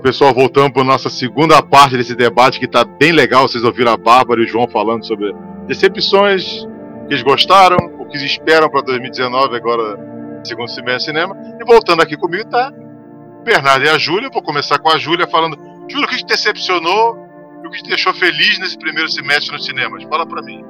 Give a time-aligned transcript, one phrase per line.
[0.00, 3.48] pessoal, voltando para nossa segunda parte desse debate que está bem legal.
[3.48, 5.34] Vocês ouviram a Bárbara e o João falando sobre
[5.66, 6.66] decepções
[7.06, 9.98] que eles gostaram, o que eles esperam para 2019 agora,
[10.44, 11.36] segundo semestre cinema.
[11.60, 12.72] E voltando aqui comigo está
[13.44, 14.28] Bernardo e a Júlia.
[14.32, 15.56] Vou começar com a Júlia falando:
[15.88, 17.16] Júlia, o que te decepcionou
[17.62, 20.02] e o que te deixou feliz nesse primeiro semestre nos cinemas?
[20.04, 20.64] Fala para mim.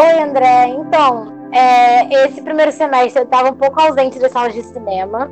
[0.00, 0.68] Oi, André.
[0.68, 5.30] Então, é, esse primeiro semestre eu estava um pouco ausente das salas de cinema,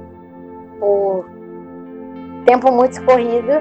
[0.80, 1.38] por
[2.48, 3.52] tempo muito escorrido,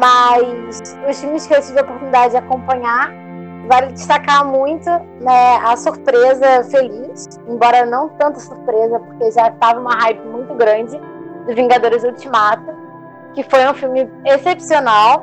[0.00, 3.12] mas os filmes que eu tive a oportunidade de acompanhar,
[3.68, 4.88] vale destacar muito
[5.20, 10.98] né, a surpresa feliz, embora não tanta surpresa, porque já estava uma hype muito grande
[11.46, 12.64] do Vingadores Ultimato,
[13.34, 15.22] que foi um filme excepcional.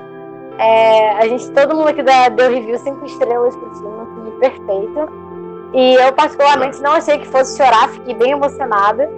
[0.59, 5.09] É, a gente, todo mundo aqui deu review cinco estrelas pro filme, um filme perfeito.
[5.73, 9.09] E eu, particularmente, não achei que fosse chorar, fiquei bem emocionada.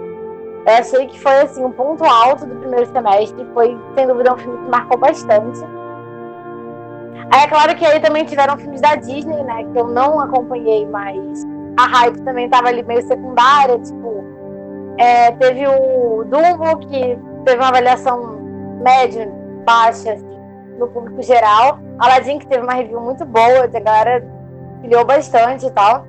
[0.66, 3.46] Eu achei que foi assim, um ponto alto do primeiro semestre.
[3.52, 5.60] Foi, sem dúvida, um filme que marcou bastante.
[7.32, 9.64] Aí é claro que aí também tiveram filmes da Disney, né?
[9.72, 11.44] Que eu não acompanhei, mas
[11.78, 13.78] a hype também tava ali meio secundária.
[13.78, 14.24] Tipo,
[14.98, 18.38] é, teve o Dumbo, que teve uma avaliação
[18.82, 19.28] média,
[19.64, 20.38] baixa, assim,
[20.78, 21.78] no público geral.
[21.98, 24.24] Aladdin, que teve uma review muito boa, a galera
[24.80, 26.06] pilhou bastante e tal.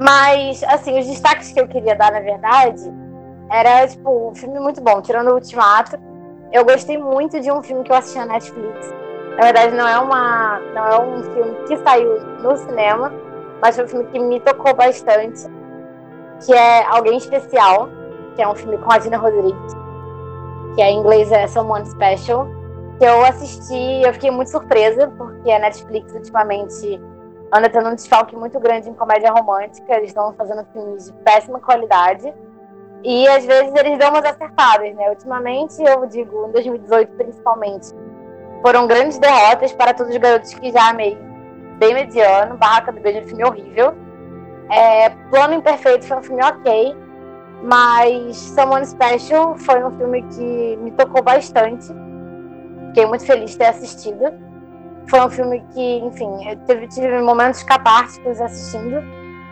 [0.00, 2.82] Mas, assim, os destaques que eu queria dar, na verdade,
[3.50, 5.00] era, tipo, um filme muito bom.
[5.00, 5.98] Tirando o Ultimato,
[6.52, 8.94] eu gostei muito de um filme que eu assisti na Netflix.
[9.36, 13.12] Na verdade, não é, uma, não é um filme que saiu no cinema,
[13.60, 15.46] mas foi um filme que me tocou bastante,
[16.44, 17.88] que é Alguém Especial,
[18.34, 19.74] que é um filme com a Dina Rodrigues,
[20.74, 22.46] que é, em inglês é Someone Special,
[22.98, 27.00] que eu assisti eu fiquei muito surpresa, porque a Netflix ultimamente
[27.52, 29.94] anda tendo um desfalque muito grande em comédia romântica.
[29.94, 32.32] Eles estão fazendo filmes de péssima qualidade.
[33.04, 35.08] E às vezes eles dão umas acertadas, né?
[35.10, 37.94] Ultimamente, eu digo, em 2018 principalmente,
[38.62, 41.16] foram grandes derrotas para todos os garotos que já amei.
[41.78, 43.94] Bem mediano, Barraca do Beijo, um filme horrível.
[44.70, 46.96] É, Plano Imperfeito foi um filme ok,
[47.62, 51.86] mas Someone Special foi um filme que me tocou bastante.
[52.88, 54.32] Fiquei muito feliz de ter assistido.
[55.08, 59.02] Foi um filme que, enfim, eu tive, tive momentos catárticos assistindo.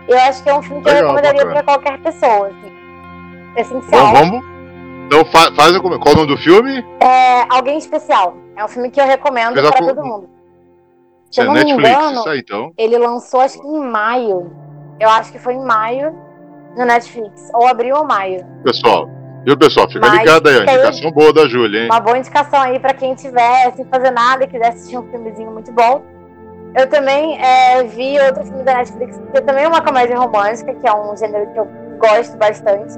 [0.08, 2.48] Eu acho que é um filme que Legal, eu recomendaria para qualquer pessoa.
[2.48, 2.72] Assim.
[3.56, 4.06] É essencial.
[4.06, 4.54] Bom, vamos.
[5.06, 6.84] Então fa faz qual é o nome do filme?
[7.00, 8.36] É Alguém Especial.
[8.56, 9.86] É um filme que eu recomendo para com...
[9.86, 10.30] todo mundo.
[11.30, 12.72] Se eu é não Netflix, me engano, aí, então.
[12.78, 14.50] ele lançou acho que em maio.
[15.00, 16.14] Eu acho que foi em maio
[16.76, 17.50] no Netflix.
[17.52, 18.46] Ou abril ou maio.
[18.62, 19.08] Pessoal,
[19.44, 19.86] Viu, pessoal?
[19.88, 21.88] Fica Mas ligado aí, indicação boa da Júlia, hein?
[21.90, 25.50] Uma boa indicação aí para quem tiver sem fazer nada e quiser assistir um filmezinho
[25.50, 26.02] muito bom.
[26.74, 30.88] Eu também é, vi outro filme da Netflix, que também é uma comédia romântica, que
[30.88, 31.68] é um gênero que eu
[31.98, 32.94] gosto bastante.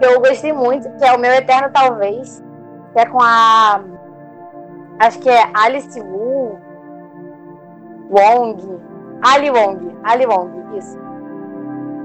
[0.00, 2.42] Que eu gostei muito, que é o Meu Eterno Talvez,
[2.92, 3.80] que é com a.
[4.98, 6.58] Acho que é Alice Wu
[8.10, 8.80] Wong.
[9.22, 9.96] Ali Wong.
[10.02, 10.98] Ali Wong, isso.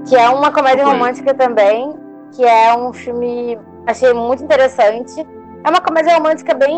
[0.08, 1.94] Que é uma comédia romântica também,
[2.32, 5.26] que é um filme Achei muito interessante.
[5.64, 6.76] É uma comédia romântica bem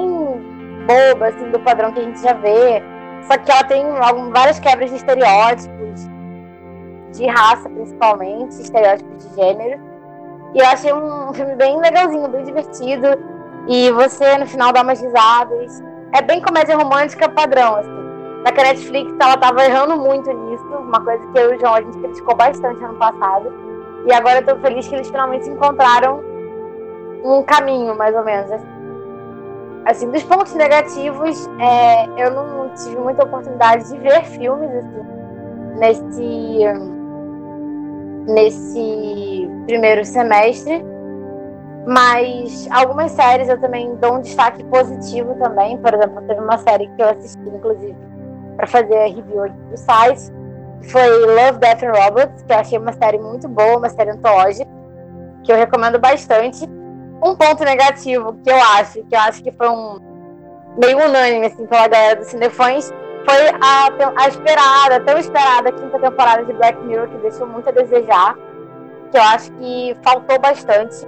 [0.87, 2.83] boba, assim, do padrão que a gente já vê.
[3.23, 3.85] Só que ela tem
[4.33, 6.09] várias quebras de estereótipos,
[7.13, 9.81] de raça principalmente, estereótipos de gênero.
[10.55, 13.07] E eu achei um filme bem legalzinho, bem divertido.
[13.69, 15.83] E você, no final, dá umas risadas.
[16.13, 18.03] É bem comédia romântica padrão, assim.
[18.45, 20.65] Netflix, ela tava errando muito nisso.
[20.65, 23.53] Uma coisa que eu e o João, a gente criticou bastante ano passado.
[24.07, 26.32] E agora eu tô feliz que eles finalmente encontraram
[27.25, 28.51] um caminho, mais ou menos.
[29.85, 35.05] Assim, dos pontos negativos, é, eu não tive muita oportunidade de ver filmes assim,
[35.79, 36.65] nesse,
[38.27, 40.85] nesse primeiro semestre.
[41.85, 45.77] Mas algumas séries eu também dou um destaque positivo também.
[45.79, 47.97] Por exemplo, teve uma série que eu assisti, inclusive,
[48.57, 50.33] para fazer a review aqui do site,
[50.83, 54.71] foi Love, Death and Robots, que eu achei uma série muito boa, uma série antológica,
[55.45, 56.69] que eu recomendo bastante
[57.23, 60.01] um ponto negativo que eu acho, que eu acho que foi um
[60.77, 62.93] meio unânime assim pela galera do Cinefãs,
[63.25, 67.73] foi a, a esperada, tão esperada quinta temporada de Black Mirror, que deixou muito a
[67.73, 68.37] desejar,
[69.11, 71.07] que eu acho que faltou bastante,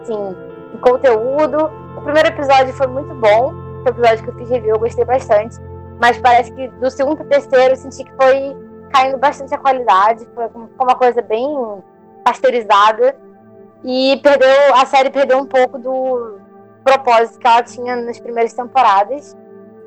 [0.00, 0.36] assim,
[0.74, 1.70] em conteúdo.
[1.96, 3.52] O primeiro episódio foi muito bom,
[3.84, 5.58] o episódio que eu fiz review, eu gostei bastante,
[6.00, 8.56] mas parece que do segundo para terceiro eu senti que foi
[8.90, 10.46] caindo bastante a qualidade, foi
[10.78, 11.46] uma coisa bem
[12.24, 13.14] pasteurizada
[13.84, 16.38] e perdeu, a série perdeu um pouco do
[16.84, 19.36] propósito que ela tinha nas primeiras temporadas.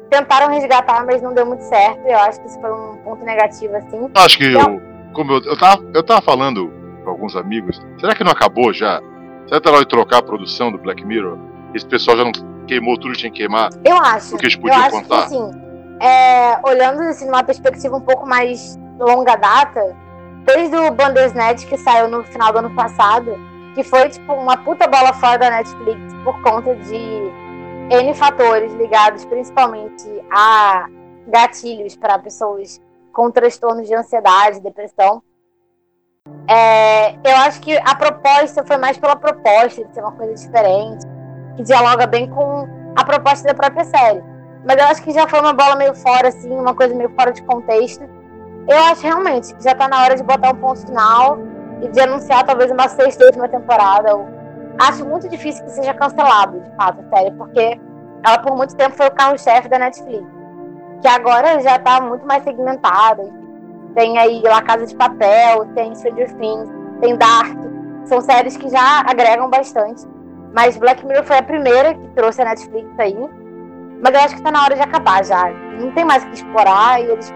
[0.10, 2.06] Tentaram resgatar, mas não deu muito certo.
[2.06, 4.10] Eu acho que isso foi um ponto negativo, assim.
[4.16, 4.82] Acho que então, eu,
[5.14, 6.72] como eu, eu, tava, eu tava falando
[7.04, 9.02] com alguns amigos, será que não acabou já?
[9.48, 11.38] Será que tá de trocar a produção do Black Mirror?
[11.74, 12.32] Esse pessoal já não,
[12.68, 13.70] queimou tudo que tinha que queimar?
[13.84, 14.32] Eu acho.
[14.32, 15.28] Porque eles podiam eu acho contar?
[15.28, 15.52] Que, assim,
[16.00, 19.96] é, olhando assim, numa perspectiva um pouco mais longa data,
[20.46, 23.38] desde o Bandersnatch que saiu no final do ano passado,
[23.74, 27.32] que foi tipo uma puta bola fora da Netflix por conta de
[27.90, 30.88] N fatores ligados principalmente a
[31.28, 32.82] gatilhos para pessoas
[33.12, 35.22] com transtornos de ansiedade, depressão.
[36.48, 41.06] É, eu acho que a proposta foi mais pela proposta de ser uma coisa diferente,
[41.56, 44.24] que dialoga bem com a proposta da própria série.
[44.66, 47.32] Mas eu acho que já foi uma bola meio fora, assim, uma coisa meio fora
[47.32, 48.04] de contexto.
[48.68, 51.38] Eu acho realmente que já tá na hora de botar um ponto final
[51.84, 54.10] e de anunciar talvez uma sexta última temporada.
[54.80, 57.80] Acho muito difícil que seja cancelado, de fato, a série, porque
[58.26, 60.26] ela por muito tempo foi o carro-chefe da Netflix.
[61.02, 63.30] Que agora já tá muito mais segmentada.
[63.94, 66.70] Tem aí La Casa de Papel, tem Stranger Things,
[67.02, 67.58] tem Dark.
[68.06, 70.08] São séries que já agregam bastante.
[70.54, 73.18] Mas Black Mirror foi a primeira que trouxe a Netflix aí.
[74.02, 75.50] Mas eu acho que tá na hora de acabar já.
[75.80, 77.02] Não tem mais o que explorar.
[77.02, 77.34] E eles.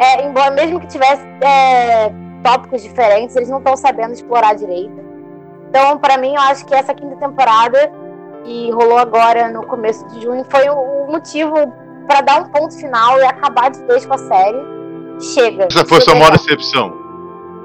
[0.00, 2.12] É, embora mesmo que tivesse é,
[2.42, 4.98] tópicos diferentes, eles não estão sabendo explorar direito.
[5.68, 7.92] Então, para mim, eu acho que essa quinta temporada,
[8.44, 11.54] que rolou agora no começo de junho, foi o motivo
[12.06, 14.58] para dar um ponto final e acabar de vez com a série.
[15.20, 15.66] Chega.
[15.70, 16.94] Essa foi sua maior decepção?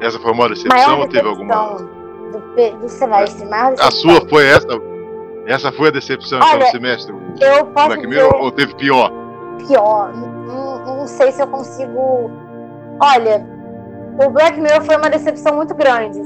[0.02, 1.78] Essa foi a maior decepção Maior ou teve alguma?
[2.34, 3.48] Do, do semestre.
[3.48, 4.68] Maior A sua foi essa?
[5.46, 7.16] Essa foi a decepção então, Olha, do semestre?
[7.40, 9.12] Eu posso Black Mirror ou teve pior?
[9.68, 10.14] pior.
[10.14, 12.32] Não, não sei se eu consigo.
[13.00, 13.46] Olha,
[14.20, 16.22] o Black Mirror foi uma decepção muito grande.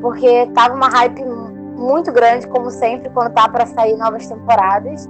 [0.00, 5.08] Porque tava uma hype muito grande, como sempre, quando tá para sair novas temporadas.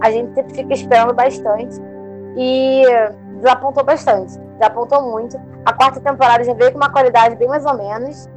[0.00, 1.80] A gente sempre fica esperando bastante.
[2.36, 2.82] E
[3.36, 4.38] desapontou bastante.
[4.58, 5.38] Desapontou muito.
[5.64, 8.28] A quarta temporada já veio com uma qualidade bem mais ou menos.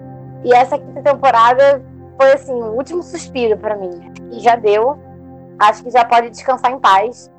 [0.44, 1.82] E essa quinta temporada
[2.18, 4.12] foi assim, o último suspiro para mim.
[4.32, 4.98] E já deu.
[5.58, 7.30] Acho que já pode descansar em paz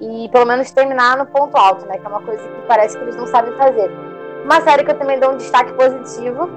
[0.00, 1.98] e pelo menos terminar no ponto alto, né?
[1.98, 4.09] Que é uma coisa que parece que eles não sabem fazer.
[4.44, 6.48] Uma série que eu também dou um destaque positivo,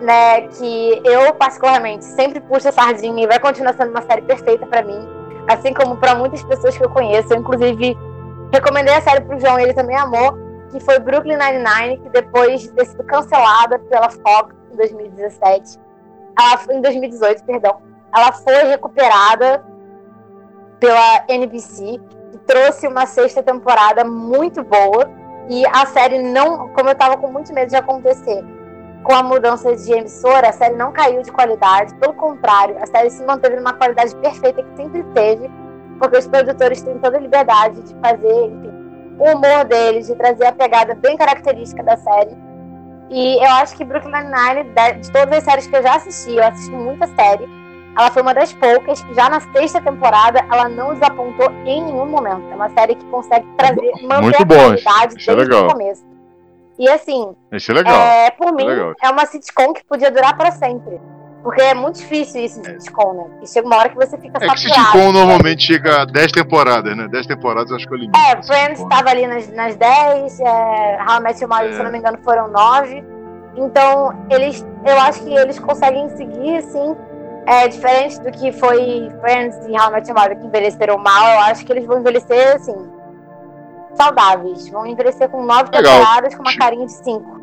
[0.00, 0.42] né?
[0.48, 4.82] Que eu, particularmente, sempre puxo a sardinha e vai continuar sendo uma série perfeita pra
[4.82, 5.08] mim.
[5.48, 7.32] Assim como pra muitas pessoas que eu conheço.
[7.32, 7.96] Eu, inclusive,
[8.52, 10.36] recomendei a série pro João e ele também amou,
[10.70, 15.78] que foi Brooklyn Nine-Nine, que depois de ter sido cancelada pela Fox em 2017,
[16.38, 17.80] ela em 2018, perdão,
[18.14, 19.64] ela foi recuperada
[20.78, 22.00] pela NBC
[22.30, 25.17] que trouxe uma sexta temporada muito boa
[25.48, 28.44] e a série não, como eu tava com muito medo de acontecer
[29.02, 33.10] com a mudança de emissora, a série não caiu de qualidade, pelo contrário, a série
[33.10, 35.50] se manteve numa qualidade perfeita que sempre teve,
[35.98, 38.72] porque os produtores têm toda a liberdade de fazer, enfim,
[39.18, 42.36] o humor deles, de trazer a pegada bem característica da série.
[43.10, 46.36] E eu acho que Brooklyn Nine-Nine, de de todas as séries que eu já assisti,
[46.36, 47.48] eu assisti muita série,
[47.98, 52.06] ela foi uma das poucas que já na sexta temporada ela não desapontou em nenhum
[52.06, 52.42] momento.
[52.50, 55.68] É uma série que consegue trazer, manter Muito a bom, qualidade isso é desde legal.
[55.68, 56.06] o começo.
[56.78, 57.94] E assim, Isso é legal.
[58.00, 58.92] é, por mim, legal.
[59.02, 61.00] é uma sitcom que podia durar para sempre.
[61.42, 63.24] Porque é muito difícil isso em sitcom, né?
[63.42, 64.80] E chega uma hora que você fica É que saturado.
[64.92, 67.08] sitcom normalmente chega a 10 temporadas, né?
[67.08, 68.16] 10 temporadas eu acho que eu limito.
[68.18, 71.72] É, Friends estava ali nas, nas 10, é, How I Met Your Mother, É.
[71.72, 73.04] se eu não me engano, foram 9.
[73.56, 76.96] Então, eles, eu acho que eles conseguem seguir, assim,
[77.48, 81.32] é, diferente do que foi Friends e How I Met Your Mother, que envelheceram mal,
[81.34, 82.76] eu acho que eles vão envelhecer, assim,
[83.94, 84.68] saudáveis.
[84.68, 85.82] Vão envelhecer com 9 Legal.
[85.98, 87.38] temporadas, com uma carinha de 5.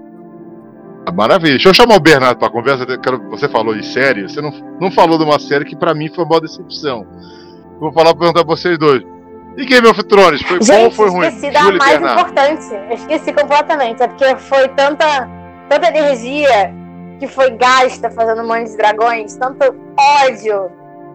[1.08, 1.54] Ah, Maravilha.
[1.54, 2.86] Deixa eu chamar o Bernardo pra conversa.
[3.30, 6.24] Você falou de série, você não, não falou de uma série que pra mim foi
[6.24, 7.06] uma decepção.
[7.80, 9.04] Vou falar perguntar pra vocês dois.
[9.58, 10.42] E Game of Thrones?
[10.42, 11.28] Foi bom ou Gente, foi ruim?
[11.28, 12.22] esqueci da Júlia e mais Bernardo.
[12.22, 12.74] importante.
[12.74, 14.04] Eu esqueci completamente.
[14.04, 15.30] É porque foi tanta,
[15.70, 16.74] tanta energia
[17.20, 19.76] que foi gasta fazendo Mães de Dragões, tanto
[20.24, 20.70] ódio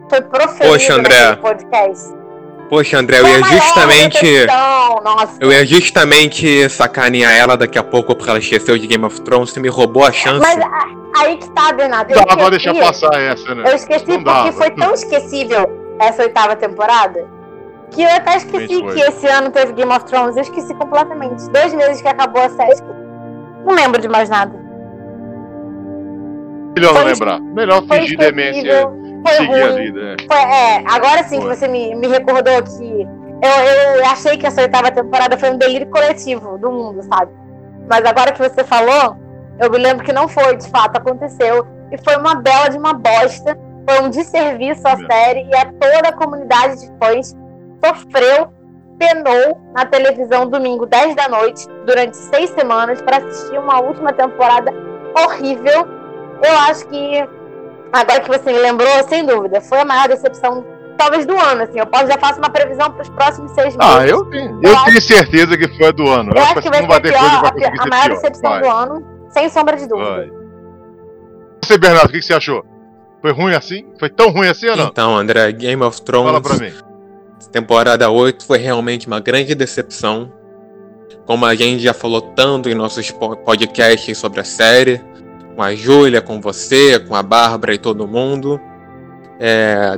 [0.09, 1.35] foi proferido Poxa, André.
[1.37, 2.13] podcast.
[2.69, 4.25] Poxa, André, eu ia justamente.
[5.41, 9.49] Eu ia justamente sacanear ela daqui a pouco porque ela esqueceu de Game of Thrones.
[9.51, 10.39] Você me roubou a chance.
[10.39, 12.11] Mas a- aí que tá, Bernardo.
[12.11, 13.63] Eu Não esqueci, deixar passar essa, né?
[13.69, 14.51] Eu esqueci Não porque dava.
[14.53, 17.27] foi tão esquecível essa oitava temporada
[17.91, 20.37] que eu até esqueci que esse ano teve Game of Thrones.
[20.37, 21.49] Eu esqueci completamente.
[21.49, 22.81] Dois meses que acabou a série.
[23.65, 24.60] Não lembro de mais nada.
[26.75, 27.39] Melhor não lembrar.
[27.39, 28.87] Melhor fingir demência.
[29.25, 29.83] foi Seguir a ruim.
[29.83, 29.99] vida.
[30.01, 30.15] é.
[30.25, 33.01] Foi- é, agora sim que você me, me recordou que
[33.43, 37.31] eu, eu achei que essa oitava temporada foi um delírio coletivo do mundo, sabe?
[37.89, 39.15] Mas agora que você falou,
[39.59, 41.65] eu me lembro que não foi, de fato, aconteceu.
[41.91, 43.57] E foi uma bela de uma bosta.
[43.89, 44.97] Foi um desserviço à É.
[45.11, 47.35] série e a toda a comunidade de fãs
[47.83, 48.47] sofreu,
[48.99, 54.71] penou na televisão domingo 10 da noite, durante seis semanas, para assistir uma última temporada
[55.17, 55.87] horrível.
[56.43, 57.27] Eu acho que
[57.91, 60.65] Agora que você me lembrou, sem dúvida, foi a maior decepção
[60.97, 61.79] talvez do ano, assim.
[61.79, 63.95] Eu posso já faço uma previsão para os próximos seis meses.
[63.95, 66.31] Ah, eu tenho, eu, eu tenho certeza que foi a do ano.
[66.33, 69.87] Eu, acho que vai ser pior, a, a maior decepção do ano, sem sombra de
[69.87, 70.09] dúvida.
[70.09, 70.31] Vai.
[71.63, 72.63] Você, Bernardo, o que você achou?
[73.21, 73.85] Foi ruim assim?
[73.99, 74.87] Foi tão ruim assim ou não?
[74.87, 76.27] Então, André, Game of Thrones.
[76.27, 76.73] Fala pra mim.
[77.51, 80.31] Temporada 8 foi realmente uma grande decepção.
[81.25, 85.01] Como a gente já falou tanto em nossos podcasts sobre a série,
[85.55, 88.59] com a Júlia, com você, com a Bárbara e todo mundo.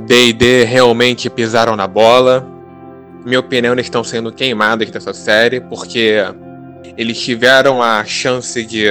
[0.06, 2.48] D&D é, realmente pisaram na bola.
[3.26, 6.18] Minha opinião, eles estão sendo queimados dessa série, porque
[6.98, 8.88] eles tiveram a chance de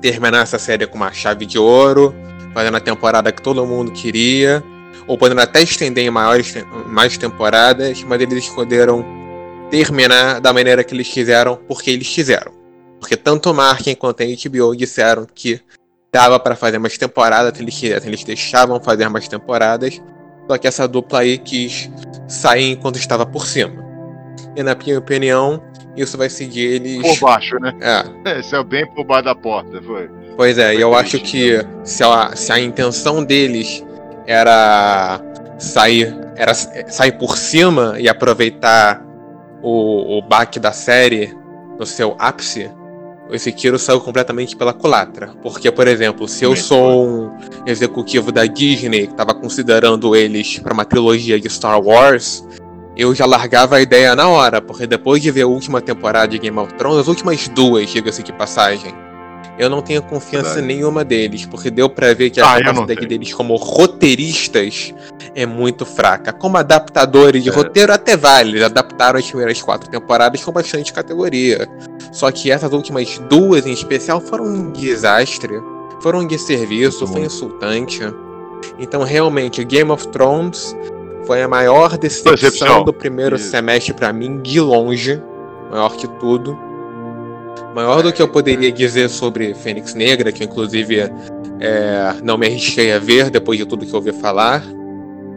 [0.00, 2.14] terminar essa série com uma chave de ouro,
[2.54, 4.62] fazendo a temporada que todo mundo queria,
[5.06, 6.54] ou podendo até estender em maiores,
[6.86, 9.04] mais temporadas, mas eles escolheram
[9.70, 12.59] terminar da maneira que eles quiseram, porque eles quiseram.
[13.00, 15.60] Porque tanto o Martin quanto a HBO disseram que
[16.12, 20.00] dava para fazer mais temporadas eles eles deixavam fazer mais temporadas,
[20.48, 21.90] só que essa dupla aí quis
[22.28, 23.72] sair enquanto estava por cima.
[24.56, 25.62] E na minha opinião,
[25.96, 27.00] isso vai seguir eles.
[27.00, 27.72] Por baixo, né?
[27.80, 28.38] É.
[28.38, 30.10] Esse é bem por baixo da porta, foi.
[30.36, 33.84] Pois é, e eu acho que se a, se a intenção deles
[34.26, 35.20] era
[35.58, 39.04] sair, era sair por cima e aproveitar
[39.62, 41.36] o, o baque da série
[41.78, 42.70] no seu ápice,
[43.32, 45.34] esse tiro saiu completamente pela culatra.
[45.42, 47.30] Porque, por exemplo, se eu sou um
[47.66, 52.44] executivo da Disney que estava considerando eles para uma trilogia de Star Wars,
[52.96, 56.38] eu já largava a ideia na hora, porque depois de ver a última temporada de
[56.38, 58.94] Game of Thrones, as últimas duas, diga-se de passagem,
[59.58, 60.66] eu não tenho confiança Verdade.
[60.66, 64.94] nenhuma deles, porque deu para ver que a ah, capacidade deles como roteiristas
[65.34, 66.32] é muito fraca.
[66.32, 67.52] Como adaptadores de é.
[67.52, 71.68] roteiro até vale, eles adaptaram as primeiras quatro temporadas com bastante categoria.
[72.12, 75.60] Só que essas últimas duas em especial foram um desastre,
[76.02, 78.00] foram de serviço, foi insultante.
[78.78, 80.74] Então realmente Game of Thrones
[81.26, 83.50] foi a maior decepção do primeiro Isso.
[83.50, 85.22] semestre para mim, de longe,
[85.70, 86.69] maior que tudo.
[87.74, 91.00] Maior do que eu poderia dizer sobre Fênix Negra, que inclusive
[91.60, 94.62] é, não me arrisquei a ver depois de tudo que ouvi falar.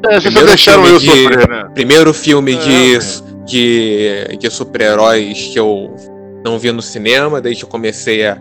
[0.10, 1.70] É, vocês deixaram eu de, sofrer, né?
[1.74, 3.00] Primeiro filme é, de,
[3.46, 5.96] de, de super-heróis que eu
[6.44, 8.38] não vi no cinema desde que eu comecei a.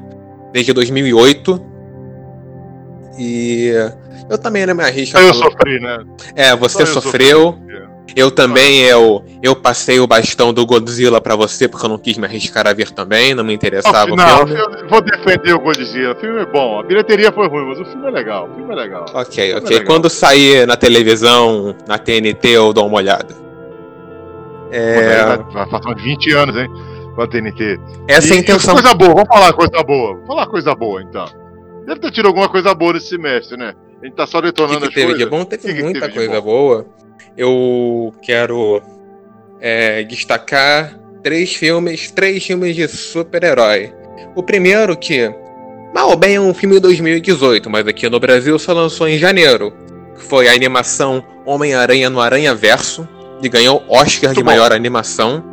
[0.53, 1.67] desde 2008.
[3.19, 3.73] E
[4.29, 5.19] eu também não me arrisco.
[5.19, 6.05] Eu sofri, né?
[6.35, 7.59] É, você sofreu.
[8.15, 12.19] Eu também, eu, eu passei o bastão do Godzilla para você, porque eu não quis
[12.19, 14.41] me arriscar a ver também, não me interessava não.
[14.49, 16.13] Eu vou defender o Godzilla.
[16.13, 18.49] O filme é bom, a bilheteria foi ruim, mas o filme é legal.
[18.51, 19.07] O filme é legal.
[19.15, 19.77] Ok, ok.
[19.77, 19.87] É legal.
[19.87, 23.35] Quando sair na televisão, na TNT, eu dou uma olhada.
[24.71, 25.37] É...
[25.53, 26.69] Vai passar uns 20 anos, hein?
[27.15, 27.79] Com a TNT.
[28.09, 28.75] Essa e, é a intenção.
[28.75, 30.13] Coisa boa, vamos falar coisa boa.
[30.15, 31.25] Vamos falar coisa boa, então.
[31.87, 33.75] Deve ter tido alguma coisa boa nesse semestre, né?
[34.03, 35.25] A gente tá só detonando que que teve coisas.
[35.25, 35.45] de bom?
[35.45, 36.87] Teve que muita coisa boa
[37.37, 38.83] eu quero
[39.61, 43.93] é, destacar três filmes, três filmes de super-herói.
[44.35, 45.33] O primeiro que,
[45.95, 49.73] mal bem, é um filme de 2018, mas aqui no Brasil só lançou em janeiro.
[50.17, 53.09] Que foi a animação Homem-Aranha no Aranha Verso,
[53.41, 54.51] que ganhou Oscar Muito de bom.
[54.51, 55.45] melhor animação.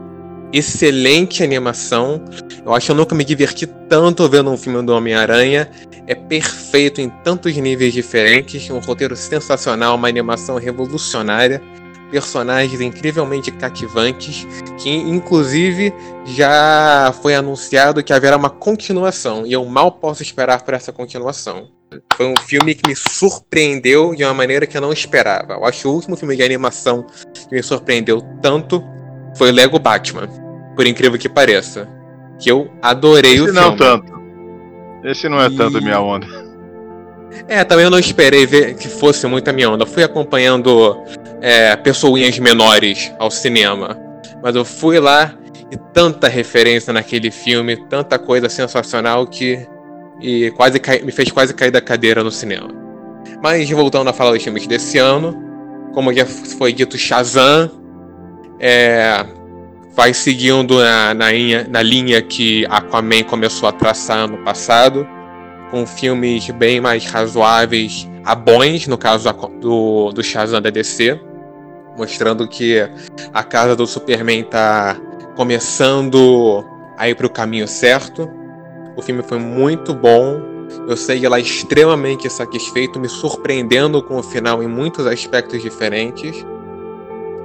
[0.52, 2.24] Excelente animação.
[2.66, 5.70] Eu acho que eu nunca me diverti tanto vendo um filme do Homem-Aranha
[6.10, 11.62] é perfeito em tantos níveis diferentes, um roteiro sensacional, uma animação revolucionária,
[12.10, 14.48] personagens incrivelmente cativantes,
[14.80, 15.94] que inclusive
[16.26, 21.70] já foi anunciado que haverá uma continuação, e eu mal posso esperar por essa continuação.
[22.16, 25.54] Foi um filme que me surpreendeu de uma maneira que eu não esperava.
[25.54, 28.84] Eu acho o último filme de animação que me surpreendeu tanto
[29.36, 30.28] foi Lego Batman,
[30.76, 31.88] por incrível que pareça.
[32.38, 33.60] Que eu adorei Esse o filme.
[33.60, 34.14] Não tanto.
[35.04, 35.56] Esse não é e...
[35.56, 36.28] tanto minha onda.
[37.48, 39.84] É, também eu não esperei ver que fosse muito a minha onda.
[39.84, 40.98] Eu fui acompanhando
[41.42, 43.98] é, pessoinhas menores ao cinema.
[44.42, 45.34] Mas eu fui lá
[45.72, 49.68] e tanta referência naquele filme, tanta coisa sensacional que
[50.22, 52.70] e quase cai, me fez quase cair da cadeira no cinema.
[53.42, 55.38] Mas voltando a falar dos filmes desse ano,
[55.94, 57.72] como já foi dito, Shazam
[58.60, 59.26] é,
[59.96, 65.08] vai seguindo na, na, linha, na linha que Aquaman começou a traçar ano passado,
[65.72, 71.20] com filmes bem mais razoáveis, a bons, no caso do, do Shazam da DC,
[71.98, 72.78] mostrando que
[73.34, 74.98] a casa do Superman está
[75.36, 76.64] começando
[76.98, 78.30] a ir para o caminho certo.
[78.96, 80.42] O filme foi muito bom.
[80.88, 86.46] Eu saí lá extremamente satisfeito, me surpreendendo com o final em muitos aspectos diferentes.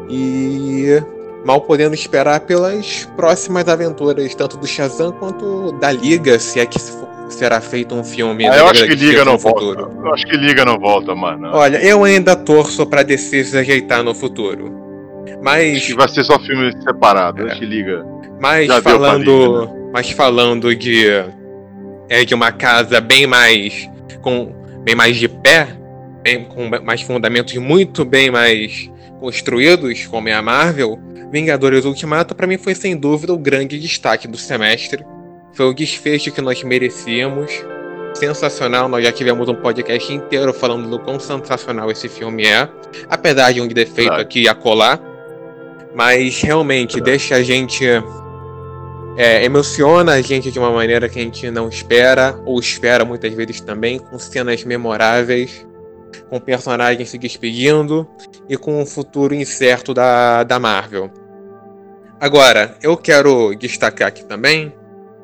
[0.09, 1.03] E
[1.45, 6.79] mal podendo esperar pelas próximas aventuras, tanto do Shazam quanto da Liga, se é que
[7.29, 8.47] será feito um filme.
[8.47, 9.61] Ah, eu acho que Liga não volta.
[9.61, 9.93] Futuro.
[10.05, 11.51] Eu acho que Liga não volta, mano.
[11.53, 14.73] Olha, eu ainda torço pra DC se ajeitar no futuro.
[15.43, 15.77] Mas.
[15.77, 17.51] Acho que vai ser só filme separado, é.
[17.51, 18.05] acho que Liga.
[18.41, 19.67] Mas Já falando.
[19.67, 19.91] Né?
[19.93, 21.07] Mas falando de.
[22.09, 23.89] É de uma casa bem mais.
[24.21, 25.69] com bem mais de pé,
[26.23, 28.91] bem, com mais fundamentos muito bem mais
[29.25, 30.99] construídos, como é a Marvel,
[31.33, 35.03] Vingadores Ultimato para mim foi sem dúvida o grande destaque do semestre.
[35.55, 37.51] Foi o desfecho que nós merecíamos.
[38.13, 42.69] Sensacional, nós já tivemos um podcast inteiro falando do quão sensacional esse filme é,
[43.09, 44.21] apesar de um defeito ah.
[44.21, 45.01] aqui a colar.
[45.95, 47.03] Mas realmente ah.
[47.03, 47.83] deixa a gente.
[49.17, 53.33] É, emociona a gente de uma maneira que a gente não espera, ou espera muitas
[53.33, 55.65] vezes também, com cenas memoráveis
[56.29, 58.09] com personagens se despedindo
[58.49, 61.11] e com um futuro incerto da, da Marvel.
[62.21, 64.73] Agora, eu quero destacar aqui também,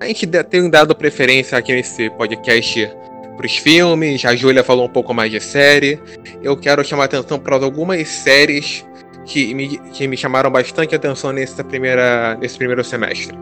[0.00, 2.90] a gente tem dado preferência aqui nesse podcast
[3.36, 5.98] para os filmes, a Júlia falou um pouco mais de série.
[6.42, 8.84] Eu quero chamar atenção para algumas séries
[9.24, 13.34] que me, que me chamaram bastante atenção nessa primeira, nesse primeiro semestre.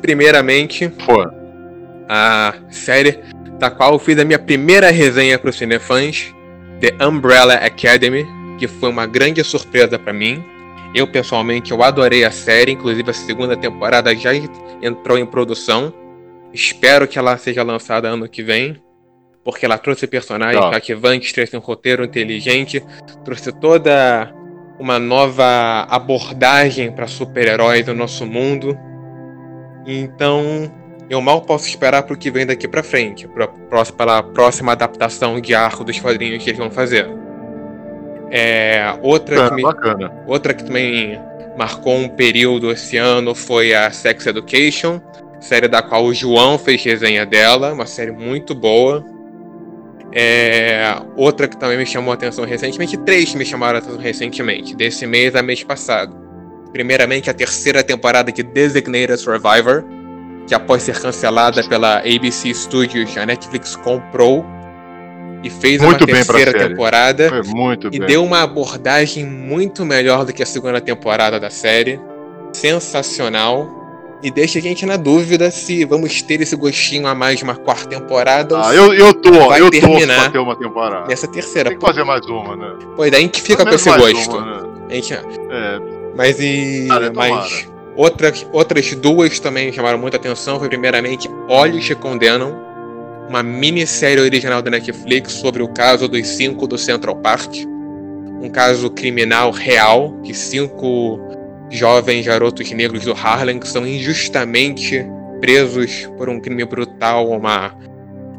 [0.00, 1.26] Primeiramente, Pô.
[2.08, 3.20] a série
[3.58, 6.34] da qual eu fiz a minha primeira resenha para os cinefãs,
[6.80, 8.26] The Umbrella Academy,
[8.58, 10.44] que foi uma grande surpresa para mim.
[10.94, 14.30] Eu pessoalmente eu adorei a série, inclusive a segunda temporada já
[14.82, 15.92] entrou em produção.
[16.52, 18.80] Espero que ela seja lançada ano que vem,
[19.44, 20.70] porque ela trouxe personagens oh.
[20.70, 22.82] cativantes, trouxe um roteiro inteligente,
[23.24, 24.32] trouxe toda
[24.78, 28.76] uma nova abordagem para super-heróis do nosso mundo.
[29.86, 30.70] Então,
[31.08, 33.48] eu mal posso esperar pro que vem daqui pra frente, pra,
[33.84, 37.08] pela próxima adaptação de arco dos quadrinhos que eles vão fazer.
[38.30, 39.62] É, outra, é, que me,
[40.26, 41.18] outra que também
[41.56, 45.00] marcou um período esse ano foi a Sex Education,
[45.40, 49.04] série da qual o João fez resenha dela, uma série muito boa.
[50.12, 54.74] É, outra que também me chamou a atenção recentemente, três me chamaram a atenção recentemente,
[54.74, 56.16] desse mês a mês passado.
[56.72, 59.84] Primeiramente, a terceira temporada de Designated Survivor,
[60.46, 64.44] que após ser cancelada pela ABC Studios, a Netflix comprou
[65.42, 67.30] e fez muito uma terceira temporada
[67.92, 68.08] e bem.
[68.08, 72.00] deu uma abordagem muito melhor do que a segunda temporada da série.
[72.52, 73.74] Sensacional.
[74.22, 77.54] E deixa a gente na dúvida se vamos ter esse gostinho a mais de uma
[77.54, 78.58] quarta temporada.
[78.58, 81.06] Ah, eu, eu tô, vai eu terminar tô ter uma temporada.
[81.06, 81.68] Nessa terceira.
[81.68, 82.76] Tem que fazer mais uma, né?
[82.96, 84.36] Pois daí a gente fica com esse gosto.
[84.36, 84.86] Uma, né?
[84.88, 85.12] A gente...
[85.12, 85.80] É.
[86.16, 86.88] Mas e.
[87.14, 90.58] Mas Outras, outras duas também chamaram muita atenção.
[90.58, 92.54] Foi primeiramente Olhos Te Condenam,
[93.28, 97.54] uma minissérie original da Netflix sobre o caso dos cinco do Central Park.
[98.42, 101.18] Um caso criminal real que cinco
[101.70, 105.04] jovens garotos negros do Harlem que são injustamente
[105.40, 107.74] presos por um crime brutal a uma,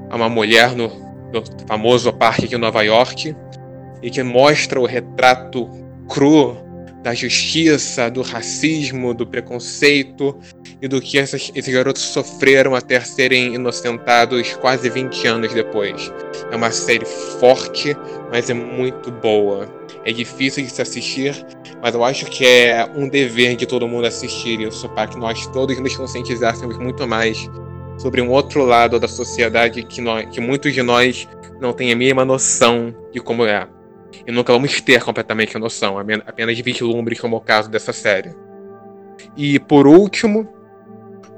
[0.09, 0.87] a uma mulher no,
[1.33, 3.35] no famoso parque de Nova York
[4.01, 5.67] e que mostra o retrato
[6.07, 6.66] cru
[7.07, 10.37] da justiça, do racismo, do preconceito
[10.81, 16.11] e do que essas, esses garotos sofreram até serem inocentados quase 20 anos depois.
[16.51, 17.05] É uma série
[17.39, 17.95] forte,
[18.29, 19.73] mas é muito boa.
[20.03, 21.33] É difícil de se assistir,
[21.81, 25.47] mas eu acho que é um dever de todo mundo assistir isso, para que nós
[25.47, 27.49] todos nos conscientizássemos muito mais
[27.97, 31.25] sobre um outro lado da sociedade que, nós, que muitos de nós
[31.61, 33.65] não têm a mínima noção de como é
[34.25, 38.35] e nunca vamos ter completamente a noção, apenas vislumbres como é o caso dessa série.
[39.35, 40.47] E por último,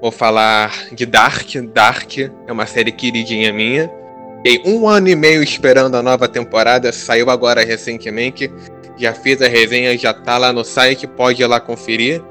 [0.02, 1.48] vou falar de Dark.
[1.74, 3.92] Dark é uma série queridinha minha.
[4.38, 8.52] Fiquei um ano e meio esperando a nova temporada, saiu agora recentemente.
[8.98, 12.22] Já fiz a resenha, já tá lá no site, pode ir lá conferir.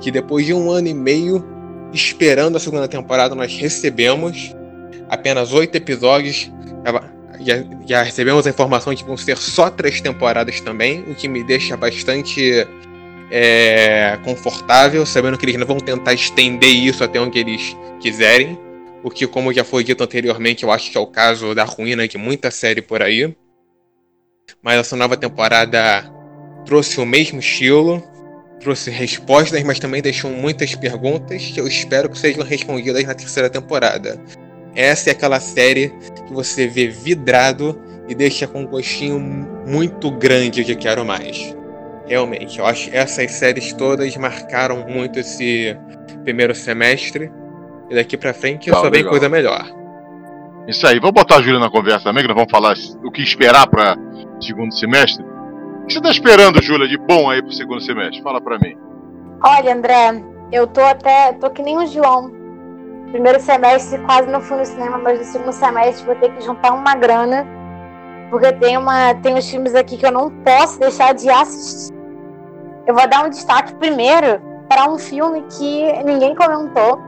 [0.00, 1.44] Que depois de um ano e meio
[1.92, 4.54] esperando a segunda temporada, nós recebemos
[5.08, 6.50] apenas oito episódios
[7.40, 11.42] já, já recebemos a informação que vão ser só três temporadas também, o que me
[11.42, 12.66] deixa bastante
[13.30, 18.58] é, confortável, sabendo que eles não vão tentar estender isso até onde eles quiserem.
[19.02, 22.08] O que, como já foi dito anteriormente, eu acho que é o caso da ruína
[22.08, 23.34] de muita série por aí.
[24.62, 26.04] Mas essa nova temporada
[26.64, 28.02] trouxe o mesmo estilo,
[28.60, 33.48] trouxe respostas, mas também deixou muitas perguntas que eu espero que sejam respondidas na terceira
[33.48, 34.20] temporada.
[34.74, 35.92] Essa é aquela série
[36.26, 39.18] que você vê vidrado e deixa com um gostinho
[39.66, 41.54] muito grande de quero mais.
[42.06, 45.76] Realmente, eu acho que essas séries todas marcaram muito esse
[46.24, 47.30] primeiro semestre.
[47.90, 49.64] E daqui pra frente só vem coisa melhor.
[50.66, 53.22] Isso aí, vamos botar a Júlia na conversa também, que nós vamos falar o que
[53.22, 53.96] esperar para
[54.40, 55.24] segundo semestre.
[55.82, 58.22] O que você tá esperando, Júlia, de bom aí pro segundo semestre?
[58.22, 58.76] Fala para mim.
[59.42, 61.32] Olha, André, eu tô até.
[61.32, 62.30] tô que nem o João
[63.10, 66.72] Primeiro semestre quase não fui no cinema, mas no segundo semestre vou ter que juntar
[66.72, 67.46] uma grana.
[68.30, 71.94] Porque tem, uma, tem uns filmes aqui que eu não posso deixar de assistir.
[72.86, 77.00] Eu vou dar um destaque primeiro para um filme que ninguém comentou,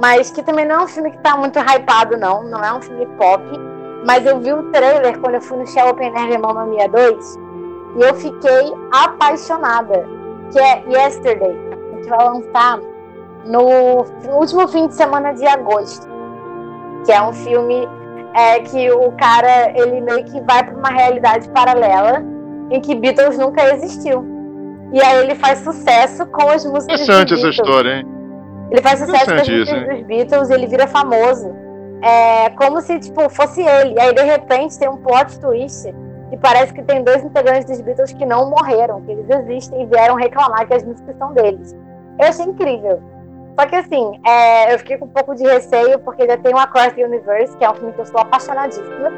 [0.00, 2.42] mas que também não é um filme que está muito hypado, não.
[2.42, 3.42] Não é um filme pop.
[4.04, 7.38] Mas eu vi o trailer quando eu fui no Shell Open Air Mamma Mia 2
[7.96, 10.04] e eu fiquei apaixonada.
[10.50, 11.56] Que é Yesterday,
[12.02, 12.80] que vai lançar
[13.46, 14.04] no,
[14.38, 16.06] último fim de semana de agosto.
[17.04, 17.88] Que é um filme
[18.34, 22.24] é, que o cara ele meio que vai para uma realidade paralela
[22.70, 24.24] em que Beatles nunca existiu.
[24.92, 28.06] E aí ele faz sucesso com as músicas Interessante essa história, hein?
[28.70, 31.54] Ele faz sucesso com as músicas isso, dos Beatles, ele vira famoso.
[32.02, 33.94] É como se, tipo, fosse ele.
[33.94, 35.92] E aí, de repente, tem um plot twist
[36.32, 39.86] e parece que tem dois integrantes dos Beatles que não morreram, que eles existem e
[39.86, 41.74] vieram reclamar que as músicas são deles.
[42.18, 43.00] Eu achei incrível.
[43.58, 46.58] Só que assim, é, eu fiquei com um pouco de receio, porque já tem o
[46.58, 49.12] Across the Universe, que é um filme que eu sou apaixonadíssima,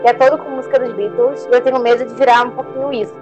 [0.00, 2.92] que é todo com música dos Beatles, e eu tenho medo de virar um pouquinho
[2.92, 3.14] isso.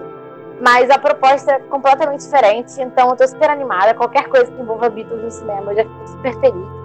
[0.61, 3.95] Mas a proposta é completamente diferente, então eu tô super animada.
[3.95, 6.83] Qualquer coisa que envolva Beatles no cinema, eu já fico super feliz.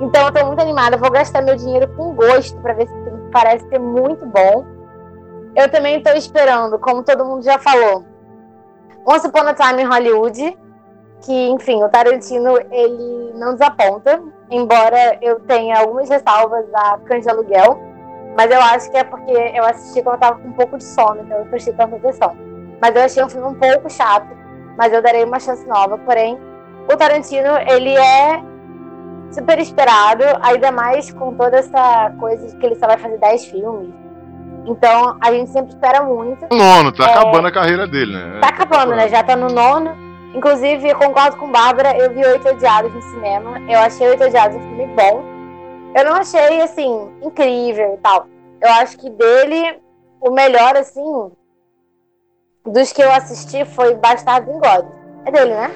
[0.00, 3.30] Então eu tô muito animada, vou gastar meu dinheiro com gosto para ver se filme
[3.30, 4.64] parece ser muito bom.
[5.54, 8.04] Eu também tô esperando, como todo mundo já falou,
[9.06, 10.58] Once Upon a Time em Hollywood,
[11.24, 17.30] que, enfim, o Tarantino, ele não desaponta, embora eu tenha algumas ressalvas a Cães de
[17.30, 17.80] Aluguel,
[18.36, 20.84] mas eu acho que é porque eu assisti quando eu tava com um pouco de
[20.84, 22.36] sono, então eu prestei tanta atenção.
[22.80, 24.28] Mas eu achei um filme um pouco chato,
[24.76, 26.38] mas eu darei uma chance nova, porém,
[26.92, 28.42] o Tarantino, ele é
[29.30, 33.46] super esperado, ainda mais com toda essa coisa de que ele só vai fazer 10
[33.46, 33.94] filmes.
[34.66, 36.46] Então, a gente sempre espera muito.
[36.54, 37.12] Nono, tá é...
[37.12, 38.40] acabando a carreira dele, né?
[38.40, 39.08] Tá acabando, né?
[39.08, 40.03] Já tá no nono.
[40.34, 43.60] Inclusive, eu concordo com Bárbara, eu vi Oito Odiados no cinema.
[43.70, 45.22] Eu achei Oito Odiados um filme bom.
[45.96, 48.26] Eu não achei, assim, incrível e tal.
[48.60, 49.80] Eu acho que dele,
[50.20, 51.30] o melhor, assim,
[52.66, 54.92] dos que eu assisti foi Bastardos Inglórios.
[55.24, 55.70] É dele, né?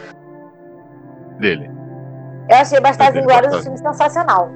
[1.39, 1.71] Dele.
[2.51, 4.51] Eu achei Bastardos é Inglórios um filme sensacional.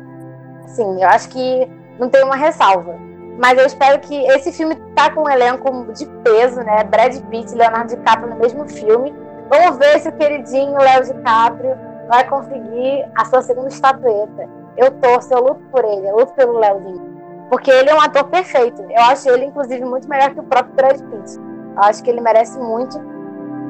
[0.66, 2.96] Sim, eu acho que não tem uma ressalva.
[3.38, 6.82] Mas eu espero que esse filme tá com um elenco de peso, né?
[6.84, 9.14] Brad Pitt e Leonardo DiCaprio no mesmo filme.
[9.52, 11.76] Vamos ver se o queridinho Léo DiCaprio
[12.08, 14.48] vai conseguir a sua segunda estatueta.
[14.78, 17.12] Eu torço, eu luto por ele, eu luto pelo Léozinho.
[17.50, 18.80] Porque ele é um ator perfeito.
[18.88, 21.38] Eu acho ele, inclusive, muito melhor que o próprio Brad Pitt.
[21.76, 22.98] Eu acho que ele merece muito.